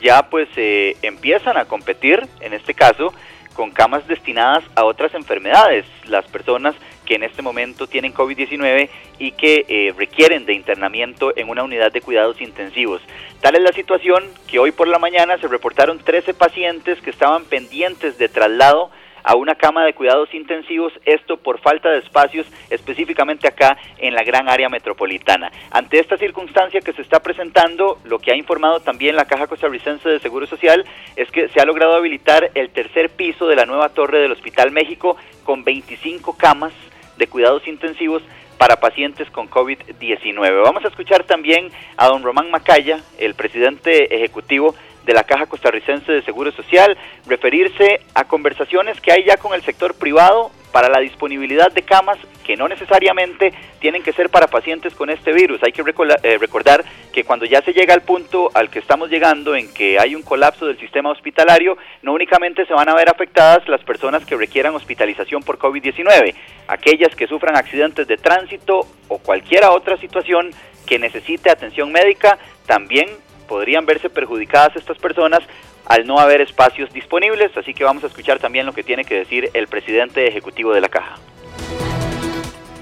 [0.00, 3.12] ya pues eh, empiezan a competir, en este caso,
[3.54, 5.86] con camas destinadas a otras enfermedades.
[6.06, 6.76] Las personas
[7.08, 11.90] que en este momento tienen COVID-19 y que eh, requieren de internamiento en una unidad
[11.90, 13.00] de cuidados intensivos.
[13.40, 17.46] Tal es la situación que hoy por la mañana se reportaron 13 pacientes que estaban
[17.46, 18.90] pendientes de traslado
[19.24, 24.22] a una cama de cuidados intensivos, esto por falta de espacios específicamente acá en la
[24.22, 25.50] gran área metropolitana.
[25.70, 30.08] Ante esta circunstancia que se está presentando, lo que ha informado también la Caja Costarricense
[30.08, 30.84] de Seguro Social
[31.16, 34.72] es que se ha logrado habilitar el tercer piso de la nueva torre del Hospital
[34.72, 36.72] México con 25 camas
[37.18, 38.22] de cuidados intensivos
[38.56, 40.62] para pacientes con COVID-19.
[40.64, 44.74] Vamos a escuchar también a don Román Macaya, el presidente ejecutivo
[45.08, 46.94] de la Caja Costarricense de Seguro Social,
[47.26, 52.18] referirse a conversaciones que hay ya con el sector privado para la disponibilidad de camas
[52.44, 55.62] que no necesariamente tienen que ser para pacientes con este virus.
[55.62, 59.56] Hay que eh, recordar que cuando ya se llega al punto al que estamos llegando
[59.56, 63.66] en que hay un colapso del sistema hospitalario, no únicamente se van a ver afectadas
[63.66, 66.34] las personas que requieran hospitalización por COVID-19,
[66.68, 70.50] aquellas que sufran accidentes de tránsito o cualquier otra situación
[70.86, 73.08] que necesite atención médica, también
[73.48, 75.40] podrían verse perjudicadas estas personas
[75.86, 79.16] al no haber espacios disponibles, así que vamos a escuchar también lo que tiene que
[79.16, 81.16] decir el presidente ejecutivo de la caja.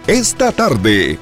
[0.06, 1.18] Esta tarde.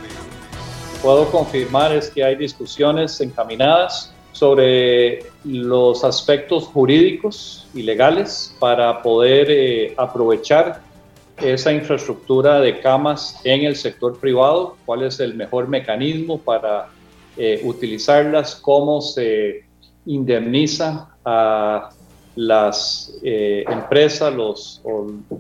[1.03, 9.47] Puedo confirmar es que hay discusiones encaminadas sobre los aspectos jurídicos y legales para poder
[9.51, 10.81] eh, aprovechar
[11.37, 16.89] esa infraestructura de camas en el sector privado, cuál es el mejor mecanismo para
[17.37, 19.65] eh, utilizarlas, cómo se
[20.07, 21.91] indemniza a
[22.37, 24.83] las eh, empresas, los,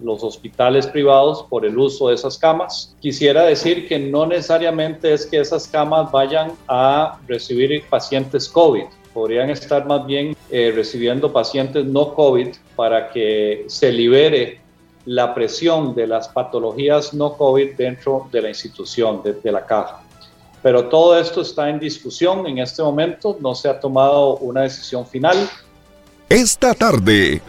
[0.03, 2.95] los hospitales privados por el uso de esas camas.
[3.01, 9.51] Quisiera decir que no necesariamente es que esas camas vayan a recibir pacientes COVID, podrían
[9.51, 14.61] estar más bien eh, recibiendo pacientes no COVID para que se libere
[15.07, 20.04] la presión de las patologías no COVID dentro de la institución, de la caja.
[20.65, 25.07] Pero todo esto está en discusión en este momento, no se ha tomado una decisión
[25.07, 25.37] final.
[26.31, 27.43] Esta tarde.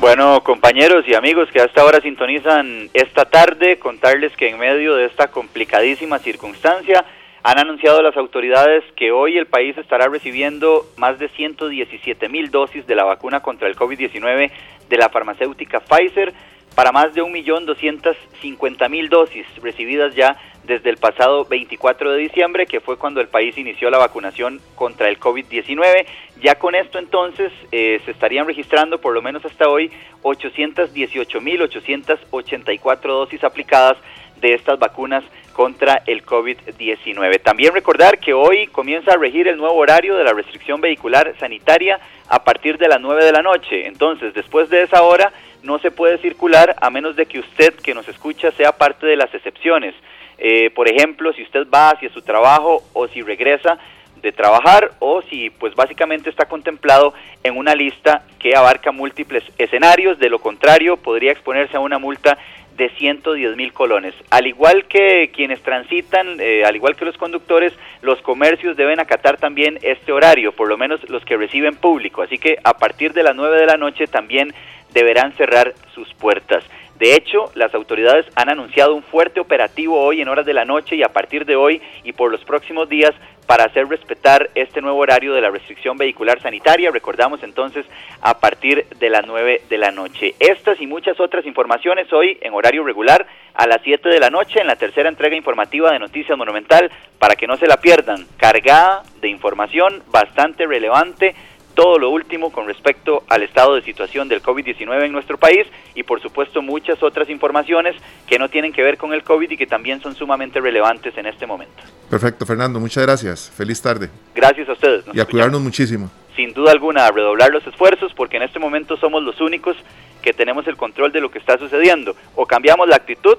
[0.00, 5.04] Bueno, compañeros y amigos que hasta ahora sintonizan esta tarde, contarles que en medio de
[5.04, 7.04] esta complicadísima circunstancia
[7.44, 12.84] han anunciado las autoridades que hoy el país estará recibiendo más de 117 mil dosis
[12.88, 14.50] de la vacuna contra el COVID-19
[14.88, 16.34] de la farmacéutica Pfizer
[16.74, 20.36] para más de 1.250.000 dosis recibidas ya
[20.66, 25.08] desde el pasado 24 de diciembre, que fue cuando el país inició la vacunación contra
[25.08, 26.04] el COVID-19.
[26.42, 29.90] Ya con esto entonces eh, se estarían registrando por lo menos hasta hoy
[30.22, 33.96] 818.884 dosis aplicadas
[34.40, 37.42] de estas vacunas contra el COVID-19.
[37.42, 41.98] También recordar que hoy comienza a regir el nuevo horario de la restricción vehicular sanitaria
[42.28, 43.86] a partir de las 9 de la noche.
[43.86, 47.94] Entonces, después de esa hora, no se puede circular a menos de que usted que
[47.94, 49.94] nos escucha sea parte de las excepciones.
[50.38, 53.78] Eh, por ejemplo, si usted va hacia su trabajo o si regresa
[54.22, 60.18] de trabajar o si pues básicamente está contemplado en una lista que abarca múltiples escenarios,
[60.18, 62.38] de lo contrario podría exponerse a una multa
[62.76, 64.14] de 110 mil colones.
[64.30, 67.72] Al igual que quienes transitan, eh, al igual que los conductores,
[68.02, 72.22] los comercios deben acatar también este horario, por lo menos los que reciben público.
[72.22, 74.52] Así que a partir de las 9 de la noche también
[74.92, 76.64] deberán cerrar sus puertas.
[76.98, 80.96] De hecho, las autoridades han anunciado un fuerte operativo hoy en horas de la noche
[80.96, 83.14] y a partir de hoy y por los próximos días
[83.46, 86.90] para hacer respetar este nuevo horario de la restricción vehicular sanitaria.
[86.90, 87.86] Recordamos entonces
[88.20, 90.34] a partir de las 9 de la noche.
[90.40, 94.60] Estas y muchas otras informaciones hoy en horario regular a las 7 de la noche
[94.60, 99.02] en la tercera entrega informativa de Noticias Monumental para que no se la pierdan, cargada
[99.20, 101.34] de información bastante relevante
[101.76, 106.02] todo lo último con respecto al estado de situación del COVID-19 en nuestro país y
[106.02, 107.94] por supuesto muchas otras informaciones
[108.26, 111.26] que no tienen que ver con el COVID y que también son sumamente relevantes en
[111.26, 111.82] este momento.
[112.08, 113.52] Perfecto, Fernando, muchas gracias.
[113.54, 114.08] Feliz tarde.
[114.34, 115.04] Gracias a ustedes.
[115.12, 116.10] y a cuidarnos muchísimo.
[116.34, 119.76] Sin duda alguna, a redoblar los esfuerzos porque en este momento somos los únicos
[120.22, 122.16] que tenemos el control de lo que está sucediendo.
[122.34, 123.36] O cambiamos la actitud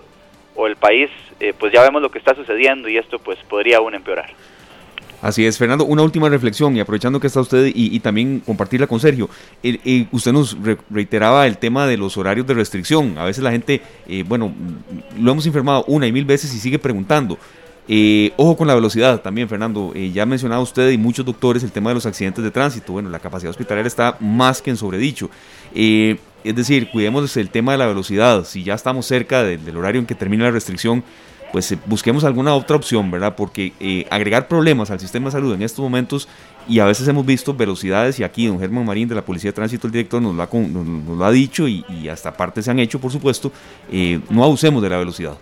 [0.55, 1.09] o el país,
[1.39, 4.29] eh, pues ya vemos lo que está sucediendo y esto pues podría aún empeorar.
[5.21, 8.99] Así es, Fernando, una última reflexión y aprovechando que está usted y, también compartirla con
[8.99, 9.29] Sergio.
[10.11, 10.55] usted nos
[10.89, 13.17] reiteraba el tema de los horarios de restricción.
[13.17, 14.53] A veces la gente, eh, bueno,
[15.19, 17.37] lo hemos informado una y mil veces y sigue preguntando.
[17.89, 19.91] Eh, ojo con la velocidad también, Fernando.
[19.95, 22.93] Eh, ya ha mencionado usted y muchos doctores el tema de los accidentes de tránsito.
[22.93, 25.31] Bueno, la capacidad hospitalaria está más que en sobredicho.
[25.73, 28.45] es decir, cuidemos el tema de la velocidad.
[28.45, 31.03] Si ya estamos cerca del horario en que termina la restricción,
[31.51, 33.35] pues eh, busquemos alguna otra opción, ¿verdad?
[33.35, 36.27] Porque eh, agregar problemas al sistema de salud en estos momentos,
[36.67, 39.55] y a veces hemos visto velocidades, y aquí don Germán Marín de la Policía de
[39.55, 43.51] Tránsito, el director, nos lo ha, dicho, y, hasta parte se han hecho, por supuesto,
[43.91, 45.37] eh, no abusemos de la velocidad.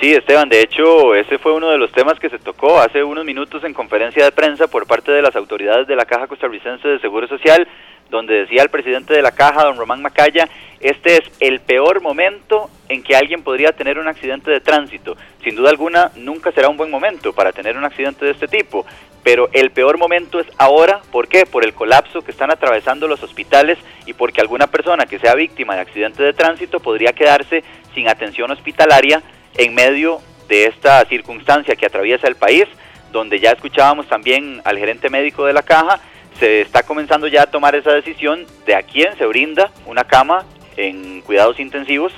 [0.00, 3.24] Sí, Esteban, de hecho, ese fue uno de los temas que se tocó hace unos
[3.24, 7.00] minutos en conferencia de prensa por parte de las autoridades de la Caja Costarricense de
[7.00, 7.66] Seguro Social,
[8.10, 10.48] donde decía el presidente de la Caja, don Román Macaya,
[10.80, 15.16] este es el peor momento en que alguien podría tener un accidente de tránsito.
[15.42, 18.86] Sin duda alguna, nunca será un buen momento para tener un accidente de este tipo,
[19.22, 21.44] pero el peor momento es ahora, ¿por qué?
[21.44, 25.74] Por el colapso que están atravesando los hospitales y porque alguna persona que sea víctima
[25.74, 29.22] de accidente de tránsito podría quedarse sin atención hospitalaria
[29.56, 32.64] en medio de esta circunstancia que atraviesa el país,
[33.12, 36.00] donde ya escuchábamos también al gerente médico de la caja,
[36.38, 40.44] se está comenzando ya a tomar esa decisión de a quién se brinda una cama
[40.76, 42.12] en cuidados intensivos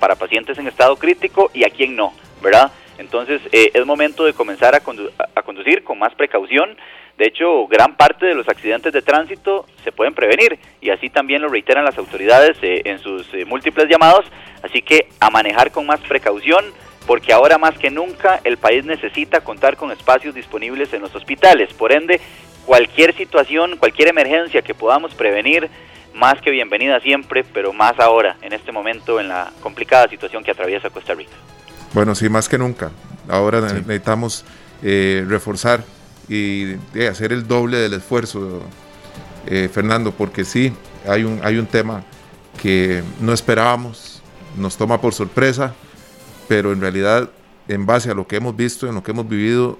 [0.00, 2.12] para pacientes en estado crítico y a quién no,
[2.42, 2.70] ¿verdad?
[2.98, 6.76] Entonces eh, es momento de comenzar a, conducir con más precaución.
[7.18, 11.42] De hecho, gran parte de los accidentes de tránsito se pueden prevenir y así también
[11.42, 14.26] lo reiteran las autoridades eh, en sus eh, múltiples llamados.
[14.62, 16.64] Así que a manejar con más precaución
[17.06, 21.72] porque ahora más que nunca el país necesita contar con espacios disponibles en los hospitales.
[21.72, 22.20] Por ende,
[22.66, 25.70] cualquier situación, cualquier emergencia que podamos prevenir,
[26.14, 30.50] más que bienvenida siempre, pero más ahora, en este momento, en la complicada situación que
[30.50, 31.32] atraviesa Costa Rica.
[31.94, 32.90] Bueno, sí, más que nunca.
[33.28, 34.44] Ahora necesitamos
[34.82, 35.84] eh, reforzar
[36.28, 36.74] y
[37.08, 38.62] hacer el doble del esfuerzo,
[39.46, 40.72] eh, Fernando, porque sí,
[41.06, 42.02] hay un, hay un tema
[42.60, 44.22] que no esperábamos,
[44.56, 45.74] nos toma por sorpresa,
[46.48, 47.30] pero en realidad,
[47.68, 49.78] en base a lo que hemos visto, en lo que hemos vivido,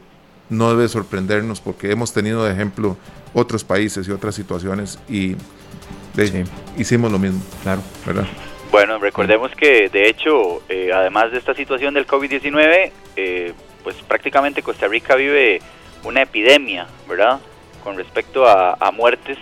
[0.48, 2.96] no debe sorprendernos porque hemos tenido de ejemplo
[3.34, 5.36] otros países y otras situaciones y
[6.76, 7.40] hicimos lo mismo.
[7.62, 7.82] Claro.
[8.06, 8.26] ¿verdad?
[8.70, 13.52] Bueno, recordemos que de hecho, eh, además de esta situación del COVID-19, eh,
[13.84, 15.60] pues prácticamente Costa Rica vive
[16.04, 17.40] una epidemia, ¿verdad?
[17.82, 19.38] Con respecto a, a, muertes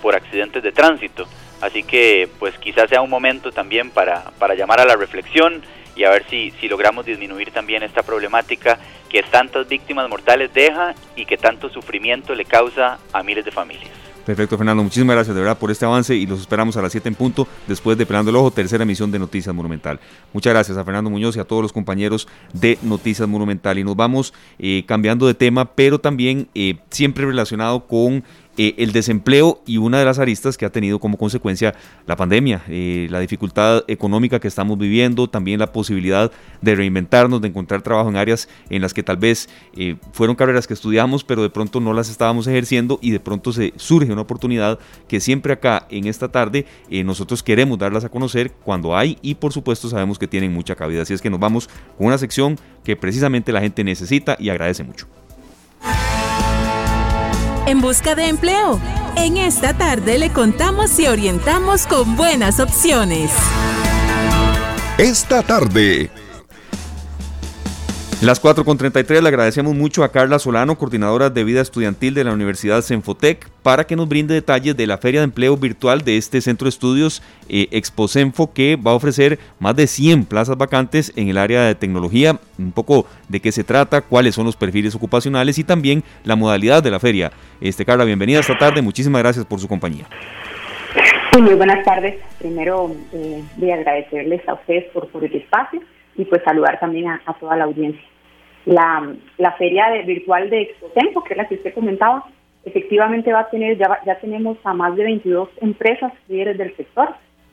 [0.00, 1.26] por accidentes de tránsito.
[1.60, 5.62] Así que pues quizás sea un momento también para, para llamar a la reflexión
[5.96, 8.78] y a ver si, si logramos disminuir también esta problemática
[9.08, 13.90] que tantas víctimas mortales deja y que tanto sufrimiento le causa a miles de familias.
[14.24, 14.82] Perfecto, Fernando.
[14.82, 17.48] Muchísimas gracias de verdad por este avance y los esperamos a las 7 en punto
[17.66, 19.98] después de Pelando el Ojo, tercera emisión de Noticias Monumental.
[20.32, 23.78] Muchas gracias a Fernando Muñoz y a todos los compañeros de Noticias Monumental.
[23.78, 28.22] Y nos vamos eh, cambiando de tema, pero también eh, siempre relacionado con
[28.62, 31.74] eh, el desempleo y una de las aristas que ha tenido como consecuencia
[32.06, 36.30] la pandemia, eh, la dificultad económica que estamos viviendo, también la posibilidad
[36.60, 39.48] de reinventarnos, de encontrar trabajo en áreas en las que tal vez
[39.78, 43.50] eh, fueron carreras que estudiamos, pero de pronto no las estábamos ejerciendo y de pronto
[43.50, 48.52] se surge una oportunidad que siempre acá en esta tarde nosotros queremos darlas a conocer
[48.52, 51.00] cuando hay y por supuesto sabemos que tienen mucha cabida.
[51.00, 54.84] Así es que nos vamos con una sección que precisamente la gente necesita y agradece
[54.84, 55.08] mucho
[57.66, 58.80] en busca de empleo.
[59.16, 63.30] En esta tarde le contamos y orientamos con buenas opciones.
[64.98, 66.10] Esta tarde
[68.22, 72.82] las 4.33 le agradecemos mucho a Carla Solano, coordinadora de vida estudiantil de la Universidad
[72.82, 76.66] Senfotec, para que nos brinde detalles de la Feria de Empleo Virtual de este centro
[76.66, 81.38] de estudios eh, Exposenfo, que va a ofrecer más de 100 plazas vacantes en el
[81.38, 85.64] área de tecnología, un poco de qué se trata, cuáles son los perfiles ocupacionales y
[85.64, 87.32] también la modalidad de la feria.
[87.62, 90.06] Este, Carla, bienvenida esta tarde, muchísimas gracias por su compañía.
[91.40, 92.16] muy buenas tardes.
[92.38, 95.80] Primero, eh, voy a agradecerles a ustedes por, por el espacio
[96.16, 98.02] y pues saludar también a, toda la audiencia.
[98.66, 102.24] La, la feria de, virtual de Expotempo, que es la que usted comentaba,
[102.64, 107.08] efectivamente va a tener, ya, ya tenemos a más de 22 empresas líderes del sector,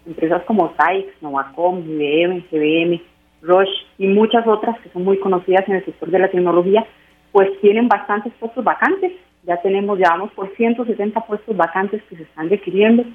[0.05, 3.01] empresas como Sykes, Novacom, IBM, GBM,
[3.41, 6.85] Roche y muchas otras que son muy conocidas en el sector de la tecnología,
[7.31, 9.13] pues tienen bastantes puestos vacantes
[9.47, 13.05] ya tenemos, ya vamos por 170 puestos vacantes que se están requiriendo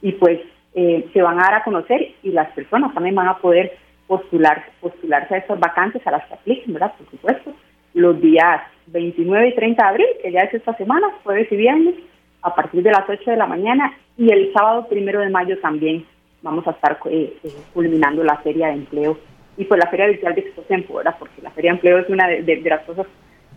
[0.00, 0.38] y pues
[0.74, 3.76] eh, se van a dar a conocer y las personas también van a poder
[4.10, 6.92] postular, postularse a esas vacantes a las que apliquen, ¿verdad?
[6.98, 7.54] Por supuesto,
[7.94, 11.94] los días 29 y 30 de abril, que ya es esta semana, jueves y viernes,
[12.42, 16.04] a partir de las 8 de la mañana y el sábado primero de mayo también
[16.42, 19.16] vamos a estar eh, eh, culminando la feria de empleo
[19.56, 21.14] y pues la feria virtual de Exposempo, ¿verdad?
[21.16, 23.06] Porque la feria de empleo es una de, las cosas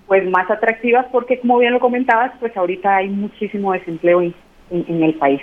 [0.06, 4.36] pues más atractivas porque como bien lo comentabas, pues ahorita hay muchísimo desempleo en,
[4.70, 5.42] en el país.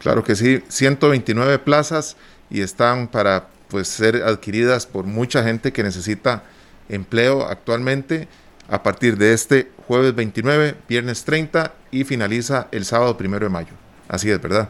[0.00, 2.18] Claro que sí, 129 plazas
[2.50, 6.42] y están para pues ser adquiridas por mucha gente que necesita
[6.90, 8.28] empleo actualmente
[8.68, 13.72] a partir de este jueves 29, viernes 30 y finaliza el sábado primero de mayo.
[14.08, 14.68] Así es, ¿verdad?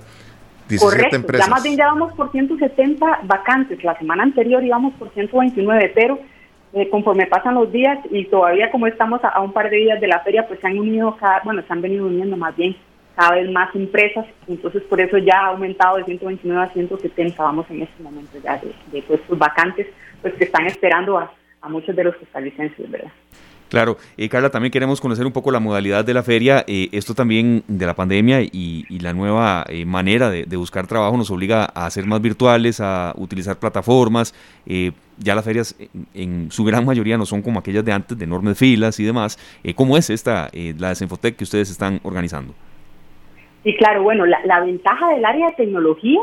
[0.69, 1.49] 17 Correcto, empresas.
[1.49, 3.83] ya más bien ya vamos por 170 vacantes.
[3.83, 6.21] La semana anterior íbamos por 129, pero
[6.73, 10.07] eh, conforme pasan los días y todavía como estamos a, un par de días de
[10.07, 12.77] la feria, pues se han unido cada, bueno, se han venido uniendo más bien
[13.15, 17.67] cada vez más empresas, entonces por eso ya ha aumentado de 129 a 170, vamos
[17.71, 18.61] en este momento ya
[18.91, 19.87] de, puestos vacantes,
[20.21, 23.13] pues que están esperando a, a muchos de los costarricenses, ¿verdad?
[23.73, 26.63] Claro, y Carla, también queremos conocer un poco la modalidad de la feria.
[26.67, 31.31] Eh, esto también de la pandemia y, la nueva eh, manera de, buscar trabajo nos
[31.31, 34.35] obliga a ser más virtuales, a utilizar plataformas.
[34.67, 35.75] Eh, ya las ferias
[36.13, 39.39] en, su gran mayoría no son como aquellas de antes, de enormes filas y demás.
[39.75, 42.53] ¿Cómo es esta, la Desenfotec que ustedes están organizando?
[43.65, 46.21] Sí, claro, bueno, la, la ventaja del área de tecnología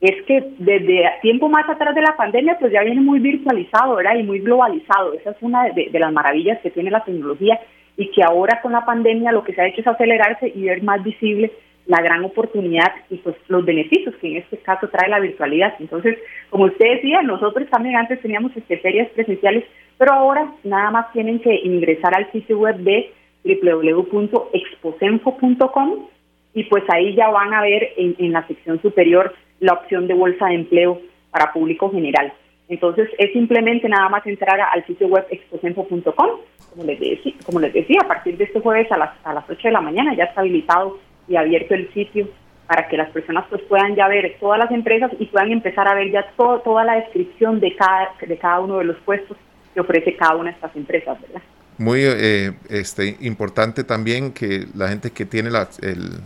[0.00, 4.16] es que desde tiempo más atrás de la pandemia, pues ya viene muy virtualizado, ¿verdad?
[4.16, 5.14] Y muy globalizado.
[5.14, 7.58] Esa es una de, las maravillas que tiene la tecnología
[7.96, 10.82] y que ahora con la pandemia lo que se ha hecho es acelerarse y ver
[10.82, 11.50] más visible
[11.86, 15.74] la gran oportunidad y pues los beneficios que en este caso trae la virtualidad.
[15.78, 16.18] Entonces,
[16.50, 19.62] como usted decía, nosotros también antes teníamos este, ferias presenciales,
[19.96, 23.12] pero ahora nada más tienen que ingresar al sitio web de
[23.44, 26.08] www.exposenfo.com
[26.56, 30.46] y pues ahí ya van a ver en la sección superior la opción de bolsa
[30.46, 32.32] de empleo para público general.
[32.70, 36.30] Entonces es simplemente nada más entrar al sitio web exposenfo.com,
[36.70, 39.44] como les, decía, como les decía, a partir de este jueves a las, a las
[39.48, 40.98] 8 de la mañana ya está habilitado
[41.28, 42.26] y abierto el sitio
[42.66, 45.94] para que las personas pues puedan ya ver todas las empresas y puedan empezar a
[45.94, 49.36] ver ya toda la descripción de cada, de cada uno de los puestos
[49.74, 51.42] que ofrece cada una de estas empresas, ¿verdad?
[51.78, 55.68] Muy eh, este, importante también que la gente que tiene la,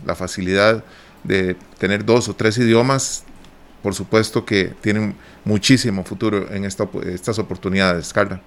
[0.05, 0.83] la facilidad
[1.23, 3.25] de tener dos o tres idiomas,
[3.83, 8.39] por supuesto que tienen muchísimo futuro en esta, estas oportunidades, Carla.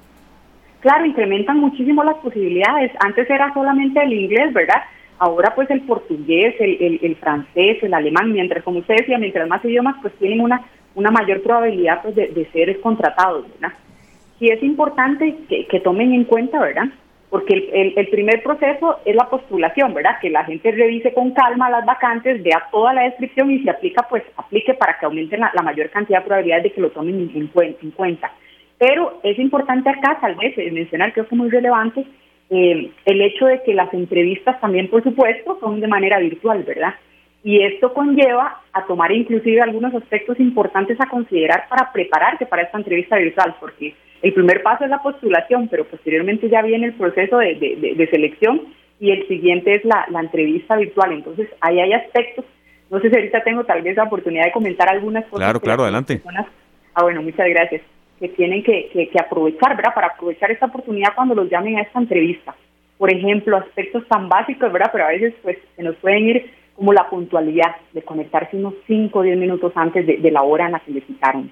[0.80, 2.92] Claro, incrementan muchísimo las posibilidades.
[3.00, 4.82] Antes era solamente el inglés, ¿verdad?
[5.18, 9.64] Ahora pues el portugués, el, el, francés, el alemán, mientras, como usted decía, mientras más
[9.64, 10.60] idiomas pues tienen una,
[10.94, 13.76] una mayor probabilidad pues de, de ser contratados, ¿verdad?
[14.38, 16.88] Sí es importante que, que tomen en cuenta, ¿verdad?
[17.34, 20.20] porque el, primer proceso es la postulación, ¿verdad?
[20.20, 24.06] Que la gente revise con calma las vacantes, vea toda la descripción y si aplica,
[24.08, 27.90] pues aplique para que aumenten la, mayor cantidad de probabilidades de que lo tomen en,
[27.90, 28.30] cuenta.
[28.78, 32.06] Pero es importante acá, tal vez, eh, mencionar, que es muy relevante,
[32.50, 36.94] eh, el hecho de que las entrevistas también, por supuesto, son de manera virtual, ¿verdad?
[37.42, 42.78] Y esto conlleva a tomar inclusive algunos aspectos importantes a considerar para prepararse para esta
[42.78, 43.92] entrevista virtual, porque
[44.24, 48.62] el primer paso es la postulación, pero posteriormente ya viene el proceso de, selección
[48.98, 51.12] y el siguiente es la, entrevista virtual.
[51.12, 52.46] Entonces, ahí hay aspectos.
[52.90, 55.44] No sé si ahorita tengo tal vez la oportunidad de comentar algunas cosas.
[55.44, 56.22] Claro, claro, adelante.
[56.94, 57.82] ah, bueno, muchas gracias.
[58.18, 59.92] Que tienen que, que, aprovechar, ¿verdad?
[59.94, 62.54] Para aprovechar esta oportunidad cuando los llamen a esta entrevista.
[62.96, 64.88] Por ejemplo, aspectos tan básicos, ¿verdad?
[64.90, 69.18] Pero a veces pues se nos pueden ir como la puntualidad de conectarse unos 5
[69.18, 71.50] o 10 minutos antes de, de la hora en la que le citaron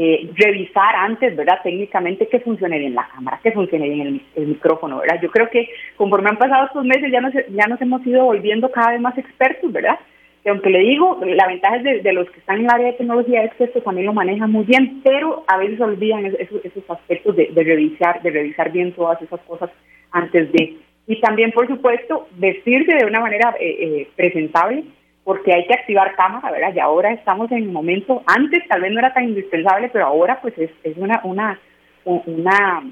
[0.00, 1.58] eh, revisar antes, ¿verdad?
[1.64, 5.18] Técnicamente que funcione bien la cámara, que funcione bien el, micrófono, ¿verdad?
[5.20, 8.70] Yo creo que conforme han pasado estos meses ya nos, ya nos hemos ido volviendo
[8.70, 9.98] cada vez más expertos, ¿verdad?
[10.44, 12.92] Que aunque le digo, la ventaja de, de, los que están en el área de
[12.92, 16.88] tecnología es que esto también lo manejan muy bien, pero a veces olvidan esos, esos
[16.88, 19.68] aspectos de, revisar, de revisar bien todas esas cosas
[20.12, 20.76] antes de.
[21.08, 24.84] Y también, por supuesto, vestirse de una manera eh, eh, presentable,
[25.28, 26.72] porque hay que activar cámara, ¿verdad?
[26.74, 30.40] Y ahora estamos en un momento, antes tal vez no era tan indispensable, pero ahora
[30.40, 31.60] pues es, una, una,
[32.06, 32.82] una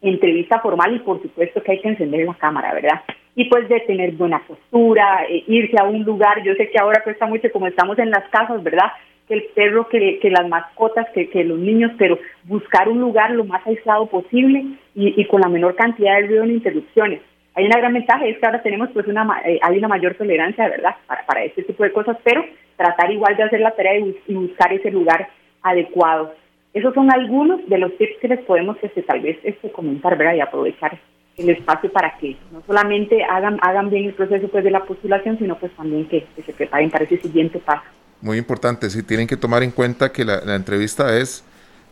[0.00, 3.02] entrevista formal y por supuesto que hay que encender la cámara, ¿verdad?
[3.36, 7.04] Y pues de tener buena postura, eh, irse a un lugar, yo sé que ahora
[7.04, 8.90] cuesta mucho como estamos en las casas, ¿verdad?
[9.28, 13.30] Que el perro, que, que las mascotas, que, que los niños, pero buscar un lugar
[13.30, 14.64] lo más aislado posible
[14.96, 17.20] y, y con la menor cantidad de ruido ni interrupciones
[17.54, 20.68] hay una gran ventaja, es que ahora tenemos pues una, eh, hay una mayor tolerancia,
[20.68, 22.44] ¿verdad?, para, para este tipo de cosas, pero
[22.76, 25.28] tratar igual de hacer la tarea y, buscar ese lugar
[25.62, 26.34] adecuado.
[26.72, 30.34] Esos son algunos de los tips que les podemos este, tal vez este, comentar, ¿verdad?,
[30.34, 30.98] y aprovechar
[31.36, 35.38] el espacio para que no solamente hagan, hagan bien el proceso pues, de la postulación,
[35.38, 37.82] sino pues también que, se preparen para ese siguiente paso.
[38.20, 41.44] Muy importante, sí, tienen que tomar en cuenta que la, entrevista es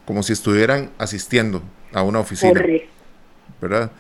[0.07, 2.53] como si estuvieran asistiendo a una oficina.
[2.53, 2.89] Correcto.
[3.61, 3.91] ¿Verdad?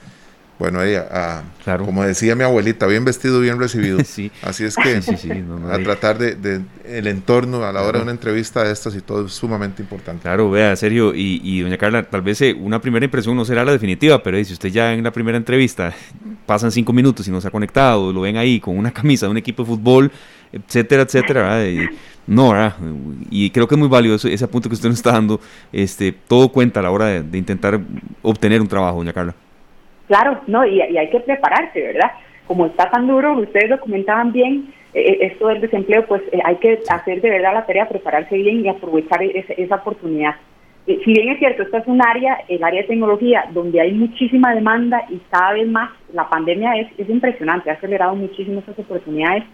[0.60, 1.42] Bueno, ella,
[1.78, 3.98] como decía mi abuelita, bien vestido, bien recibido.
[4.42, 5.00] Así es que
[5.70, 9.24] a tratar de, el entorno a la hora de una entrevista de estas y todo
[9.24, 10.20] es sumamente importante.
[10.20, 13.64] Claro, vea, Sergio, y, y doña Carla, tal vez eh, una primera impresión no será
[13.64, 15.94] la definitiva, pero si usted ya en la primera entrevista
[16.44, 19.30] pasan cinco minutos y no se ha conectado, lo ven ahí con una camisa de
[19.30, 20.12] un equipo de fútbol,
[20.52, 21.58] etcétera, etcétera,
[22.26, 22.76] no, ¿verdad?
[23.30, 25.40] Y creo que es muy valioso ese apunte que usted nos está dando.
[25.72, 27.80] Este, todo cuenta a la hora de intentar
[28.20, 29.34] obtener un trabajo, doña Carla.
[30.10, 32.10] Claro, no, y, hay que prepararse, ¿verdad?
[32.44, 36.40] Como está tan duro, ustedes lo comentaban bien, eh, eh, esto del desempleo, pues eh,
[36.44, 40.34] hay que hacer de verdad la tarea, prepararse bien y aprovechar esa oportunidad.
[40.84, 44.52] si bien es cierto, esta es un área, el área de tecnología, donde hay muchísima
[44.52, 49.44] demanda y cada vez más la pandemia es, es impresionante, ha acelerado muchísimo esas oportunidades,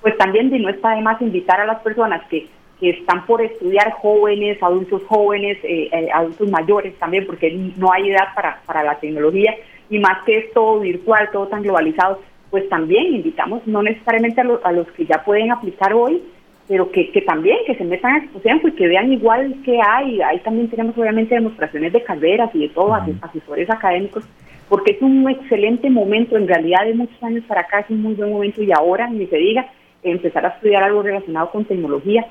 [0.00, 2.46] pues también de no está de más invitar a las personas que,
[2.80, 5.58] que están por estudiar jóvenes, adultos jóvenes,
[6.14, 9.54] adultos mayores también, porque no hay edad para, para la tecnología,
[9.88, 12.20] y más que es todo virtual, todo tan globalizado,
[12.50, 16.22] pues también invitamos no necesariamente a, los que ya pueden aplicar hoy,
[16.68, 20.20] pero que, que también que se metan a exposición y que vean igual que hay.
[20.22, 24.24] Ahí también tenemos obviamente demostraciones de carreras y de todo, asesores académicos,
[24.68, 28.14] porque es un excelente momento, en realidad de muchos años para acá es un muy
[28.14, 29.66] buen momento y ahora, ni se diga,
[30.02, 32.26] empezar a estudiar algo relacionado con tecnología,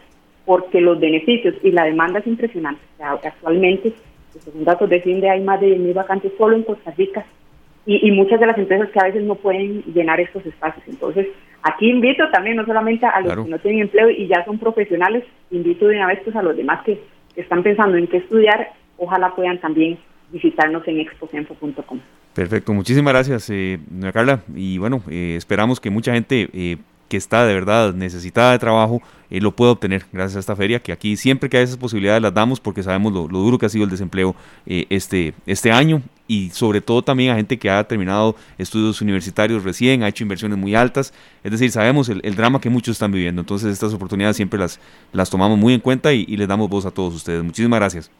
[0.45, 2.81] porque los beneficios y la demanda es impresionante.
[2.99, 3.93] actualmente,
[4.39, 7.25] según datos de FINDE, hay más de 10.000 vacantes solo en Costa Rica
[7.85, 10.83] y, muchas de las empresas que a veces no pueden llenar estos espacios.
[10.87, 11.27] Entonces,
[11.61, 15.23] aquí invito también no solamente a los que no tienen empleo y ya son profesionales,
[15.51, 16.99] invito de una vez pues, a los demás que
[17.35, 19.99] están pensando en qué estudiar, ojalá puedan también
[20.31, 21.99] visitarnos en exposenfo.com.
[22.33, 23.79] Perfecto, muchísimas gracias, eh,
[24.11, 24.41] Carla.
[24.55, 26.77] Y bueno, eh, esperamos que mucha gente eh,
[27.07, 30.79] que está de verdad necesitada de trabajo eh, lo pueda obtener gracias a esta feria,
[30.79, 33.69] que aquí siempre que hay esas posibilidades las damos porque sabemos lo, duro que ha
[33.69, 34.35] sido el desempleo
[34.65, 39.63] eh, este, este año y sobre todo también a gente que ha terminado estudios universitarios
[39.63, 43.41] recién, ha hecho inversiones muy altas, es decir, sabemos el, drama que muchos están viviendo,
[43.41, 44.79] entonces estas oportunidades siempre las,
[45.11, 47.41] las tomamos muy en cuenta y, les damos voz a todos ustedes.
[47.43, 48.11] Muchísimas gracias.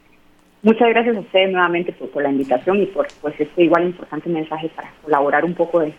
[0.64, 4.70] Muchas gracias a ustedes nuevamente por, la invitación y por pues este igual importante mensaje
[4.76, 5.94] para colaborar un poco de,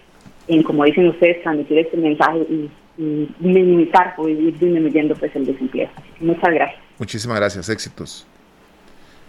[0.48, 2.70] en, como dicen ustedes, transmitir este mensaje y,
[3.40, 5.86] minimizar o ir disminuyendo pues el desempleo.
[6.18, 6.80] muchas gracias.
[6.98, 8.26] Muchísimas gracias, éxitos.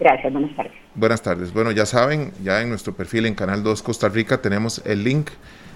[0.00, 0.72] Gracias, buenas tardes.
[0.94, 1.52] Buenas tardes.
[1.52, 5.28] Bueno, ya saben, ya en nuestro perfil en Canal 2 Costa Rica tenemos el link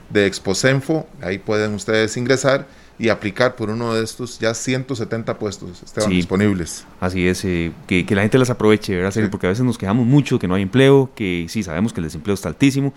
[0.09, 2.67] de Exposenfo, ahí pueden ustedes ingresar
[2.99, 6.87] y aplicar por uno de estos ya 170 puestos estaban disponibles.
[7.01, 9.29] Así es, eh, que, la gente las aproveche, ¿verdad?
[9.31, 12.05] Porque a veces nos quejamos mucho que no hay empleo, que sí, sabemos que el
[12.05, 12.93] desempleo está altísimo,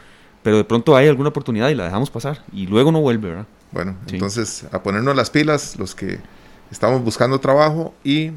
[0.45, 3.47] pero de pronto hay alguna oportunidad y la dejamos pasar y luego no vuelve, ¿verdad?
[3.71, 6.19] Bueno, entonces a ponernos las pilas los que
[6.69, 8.29] estamos buscando trabajo y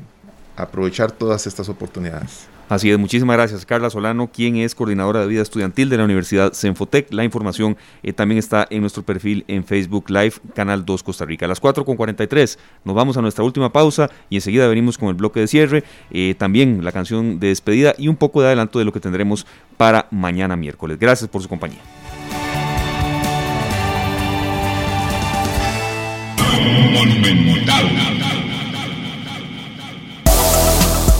[0.56, 2.46] aprovechar todas estas oportunidades.
[2.70, 6.54] Así es, muchísimas gracias Carla Solano, quien es coordinadora de vida estudiantil de la Universidad
[6.54, 7.12] Senfotec.
[7.12, 11.44] La información eh, también está en nuestro perfil en Facebook Live, Canal 2 Costa Rica.
[11.44, 15.40] A las 4.43 nos vamos a nuestra última pausa y enseguida venimos con el bloque
[15.40, 18.94] de cierre, eh, también la canción de despedida y un poco de adelanto de lo
[18.94, 19.46] que tendremos
[19.76, 20.98] para mañana miércoles.
[20.98, 21.97] Gracias por su compañía.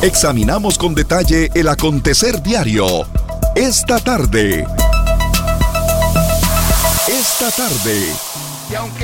[0.01, 3.07] Examinamos con detalle el acontecer diario.
[3.55, 4.64] Esta tarde.
[7.09, 8.28] Esta tarde.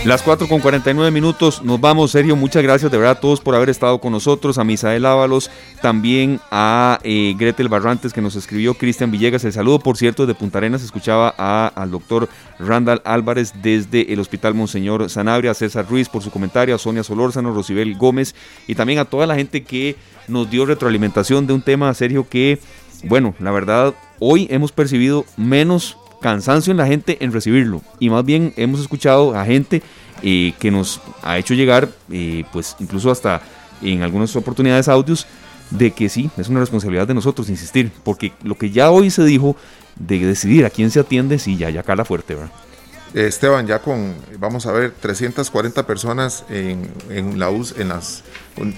[0.05, 2.37] Las 4 con 49 minutos, nos vamos, Sergio.
[2.37, 4.59] Muchas gracias de verdad a todos por haber estado con nosotros.
[4.59, 5.51] A Misael Ábalos,
[5.81, 9.43] también a eh, Gretel Barrantes que nos escribió, Cristian Villegas.
[9.45, 10.83] El saludo, por cierto, de Punta Arenas.
[10.83, 16.31] Escuchaba al doctor Randall Álvarez desde el Hospital Monseñor Sanabria, a César Ruiz por su
[16.31, 18.35] comentario, a Sonia Solórzano, Rosibel Gómez
[18.67, 19.97] y también a toda la gente que
[20.29, 22.59] nos dio retroalimentación de un tema, Sergio, que,
[23.05, 27.83] bueno, la verdad, hoy hemos percibido menos cansancio en la gente en recibirlo.
[27.99, 29.83] Y más bien hemos escuchado a gente
[30.23, 33.43] eh, que nos ha hecho llegar, eh, pues incluso hasta
[33.83, 35.27] en algunas oportunidades audios,
[35.69, 39.23] de que sí, es una responsabilidad de nosotros insistir, porque lo que ya hoy se
[39.25, 39.55] dijo
[39.97, 42.53] de decidir a quién se atiende, sí, ya, ya cala fuerte, ¿verdad?
[43.13, 48.25] Esteban, ya con, vamos a ver, 340 personas en, en, la en las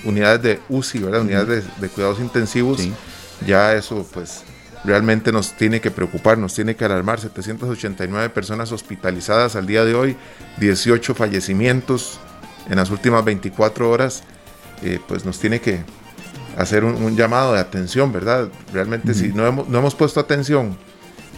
[0.04, 1.20] unidades de UCI, ¿verdad?
[1.20, 2.80] Unidades de, cuidados intensivos,
[3.46, 4.42] ya eso pues
[4.86, 7.20] realmente nos tiene que preocupar, nos tiene que alarmar.
[7.20, 10.16] 789 personas hospitalizadas al día de hoy,
[10.58, 12.20] 18 fallecimientos
[12.70, 14.22] en las últimas 24 horas,
[14.82, 15.84] eh, pues nos tiene que
[16.56, 18.48] hacer un, llamado de atención, ¿verdad?
[18.72, 20.76] Realmente si no hemos, no hemos puesto atención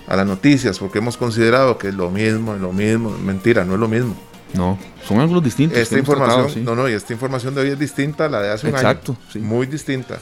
[0.06, 3.10] a las noticias porque hemos considerado que es lo mismo, es lo mismo.
[3.10, 4.16] Mentira, no es lo mismo.
[4.54, 5.78] No, son ángulos distintos.
[5.78, 8.66] Esta información, no, no, y esta información de hoy es distinta a la de hace
[8.66, 9.44] un Exacto, año.
[9.44, 10.18] Muy distinta.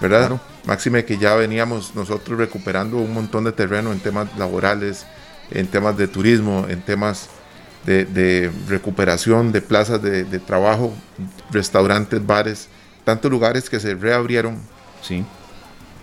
[0.00, 0.40] ¿Verdad?
[0.66, 5.06] Máxime que ya veníamos nosotros recuperando un montón de terreno en temas laborales,
[5.50, 7.28] en temas de turismo, en temas
[7.86, 10.92] de, recuperación de plazas de, de, trabajo,
[11.50, 12.68] restaurantes, bares,
[13.04, 14.58] tantos lugares que se reabrieron.
[15.02, 15.24] Sí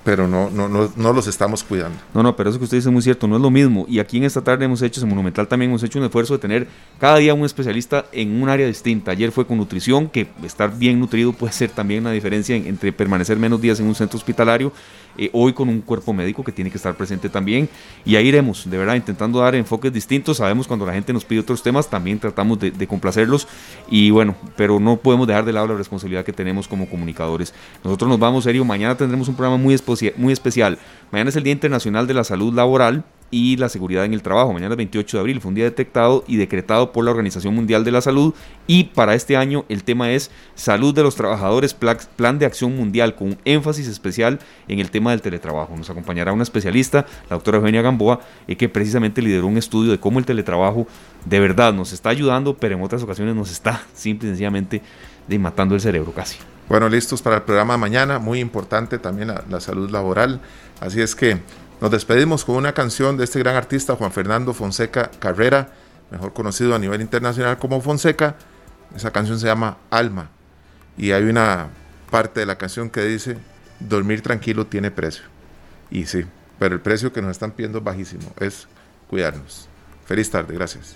[0.08, 1.98] pero no, no, no, no, los estamos cuidando.
[2.14, 3.86] No, no, pero eso que usted dice es muy cierto, no es lo mismo.
[3.90, 6.40] Y aquí en esta tarde hemos hecho, en Monumental también hemos hecho un esfuerzo de
[6.40, 9.12] tener cada día un especialista en un área distinta.
[9.12, 13.36] Ayer fue con nutrición, que estar bien nutrido puede ser también una diferencia entre permanecer
[13.36, 14.72] menos días en un centro hospitalario
[15.18, 17.70] eh, hoy con un cuerpo médico que tiene que estar presente también.
[18.06, 20.38] Y ahí iremos, de verdad, intentando dar enfoques distintos.
[20.38, 23.48] Sabemos cuando la gente nos pide otros temas, también tratamos de, complacerlos.
[23.90, 27.54] Y bueno, pero no podemos dejar de lado la responsabilidad que tenemos como comunicadores.
[27.84, 28.64] Nosotros nos vamos serio.
[28.64, 29.78] Mañana tendremos un programa muy,
[30.18, 30.78] muy especial.
[31.12, 34.54] Mañana es el Día Internacional de la Salud Laboral y la seguridad en el trabajo.
[34.54, 37.84] Mañana es 28 de abril, fue un día detectado y decretado por la Organización Mundial
[37.84, 38.34] de la Salud
[38.68, 43.16] y para este año el tema es salud de los trabajadores, plan de acción mundial
[43.16, 45.76] con énfasis especial en el tema del teletrabajo.
[45.76, 50.00] Nos acompañará una especialista, la doctora Eugenia Gamboa, eh, que precisamente lideró un estudio de
[50.00, 50.88] cómo el teletrabajo
[51.26, 54.82] de verdad nos está ayudando, pero en otras ocasiones nos está simple y sencillamente
[55.38, 56.38] matando el cerebro casi.
[56.70, 60.40] Bueno, listos para el programa de mañana, muy importante también la salud laboral,
[60.80, 61.38] así es que
[61.80, 65.70] nos despedimos con una canción de este gran artista Juan Fernando Fonseca Carrera,
[66.10, 68.36] mejor conocido a nivel internacional como Fonseca.
[68.96, 70.30] Esa canción se llama Alma
[70.98, 71.68] y hay una
[72.10, 73.38] parte de la canción que dice,
[73.80, 75.24] dormir tranquilo tiene precio.
[75.92, 76.26] Y sí,
[76.58, 78.68] pero el precio que nos están pidiendo es bajísimo, es
[79.08, 79.68] cuidarnos.
[80.06, 80.96] Feliz tarde, gracias.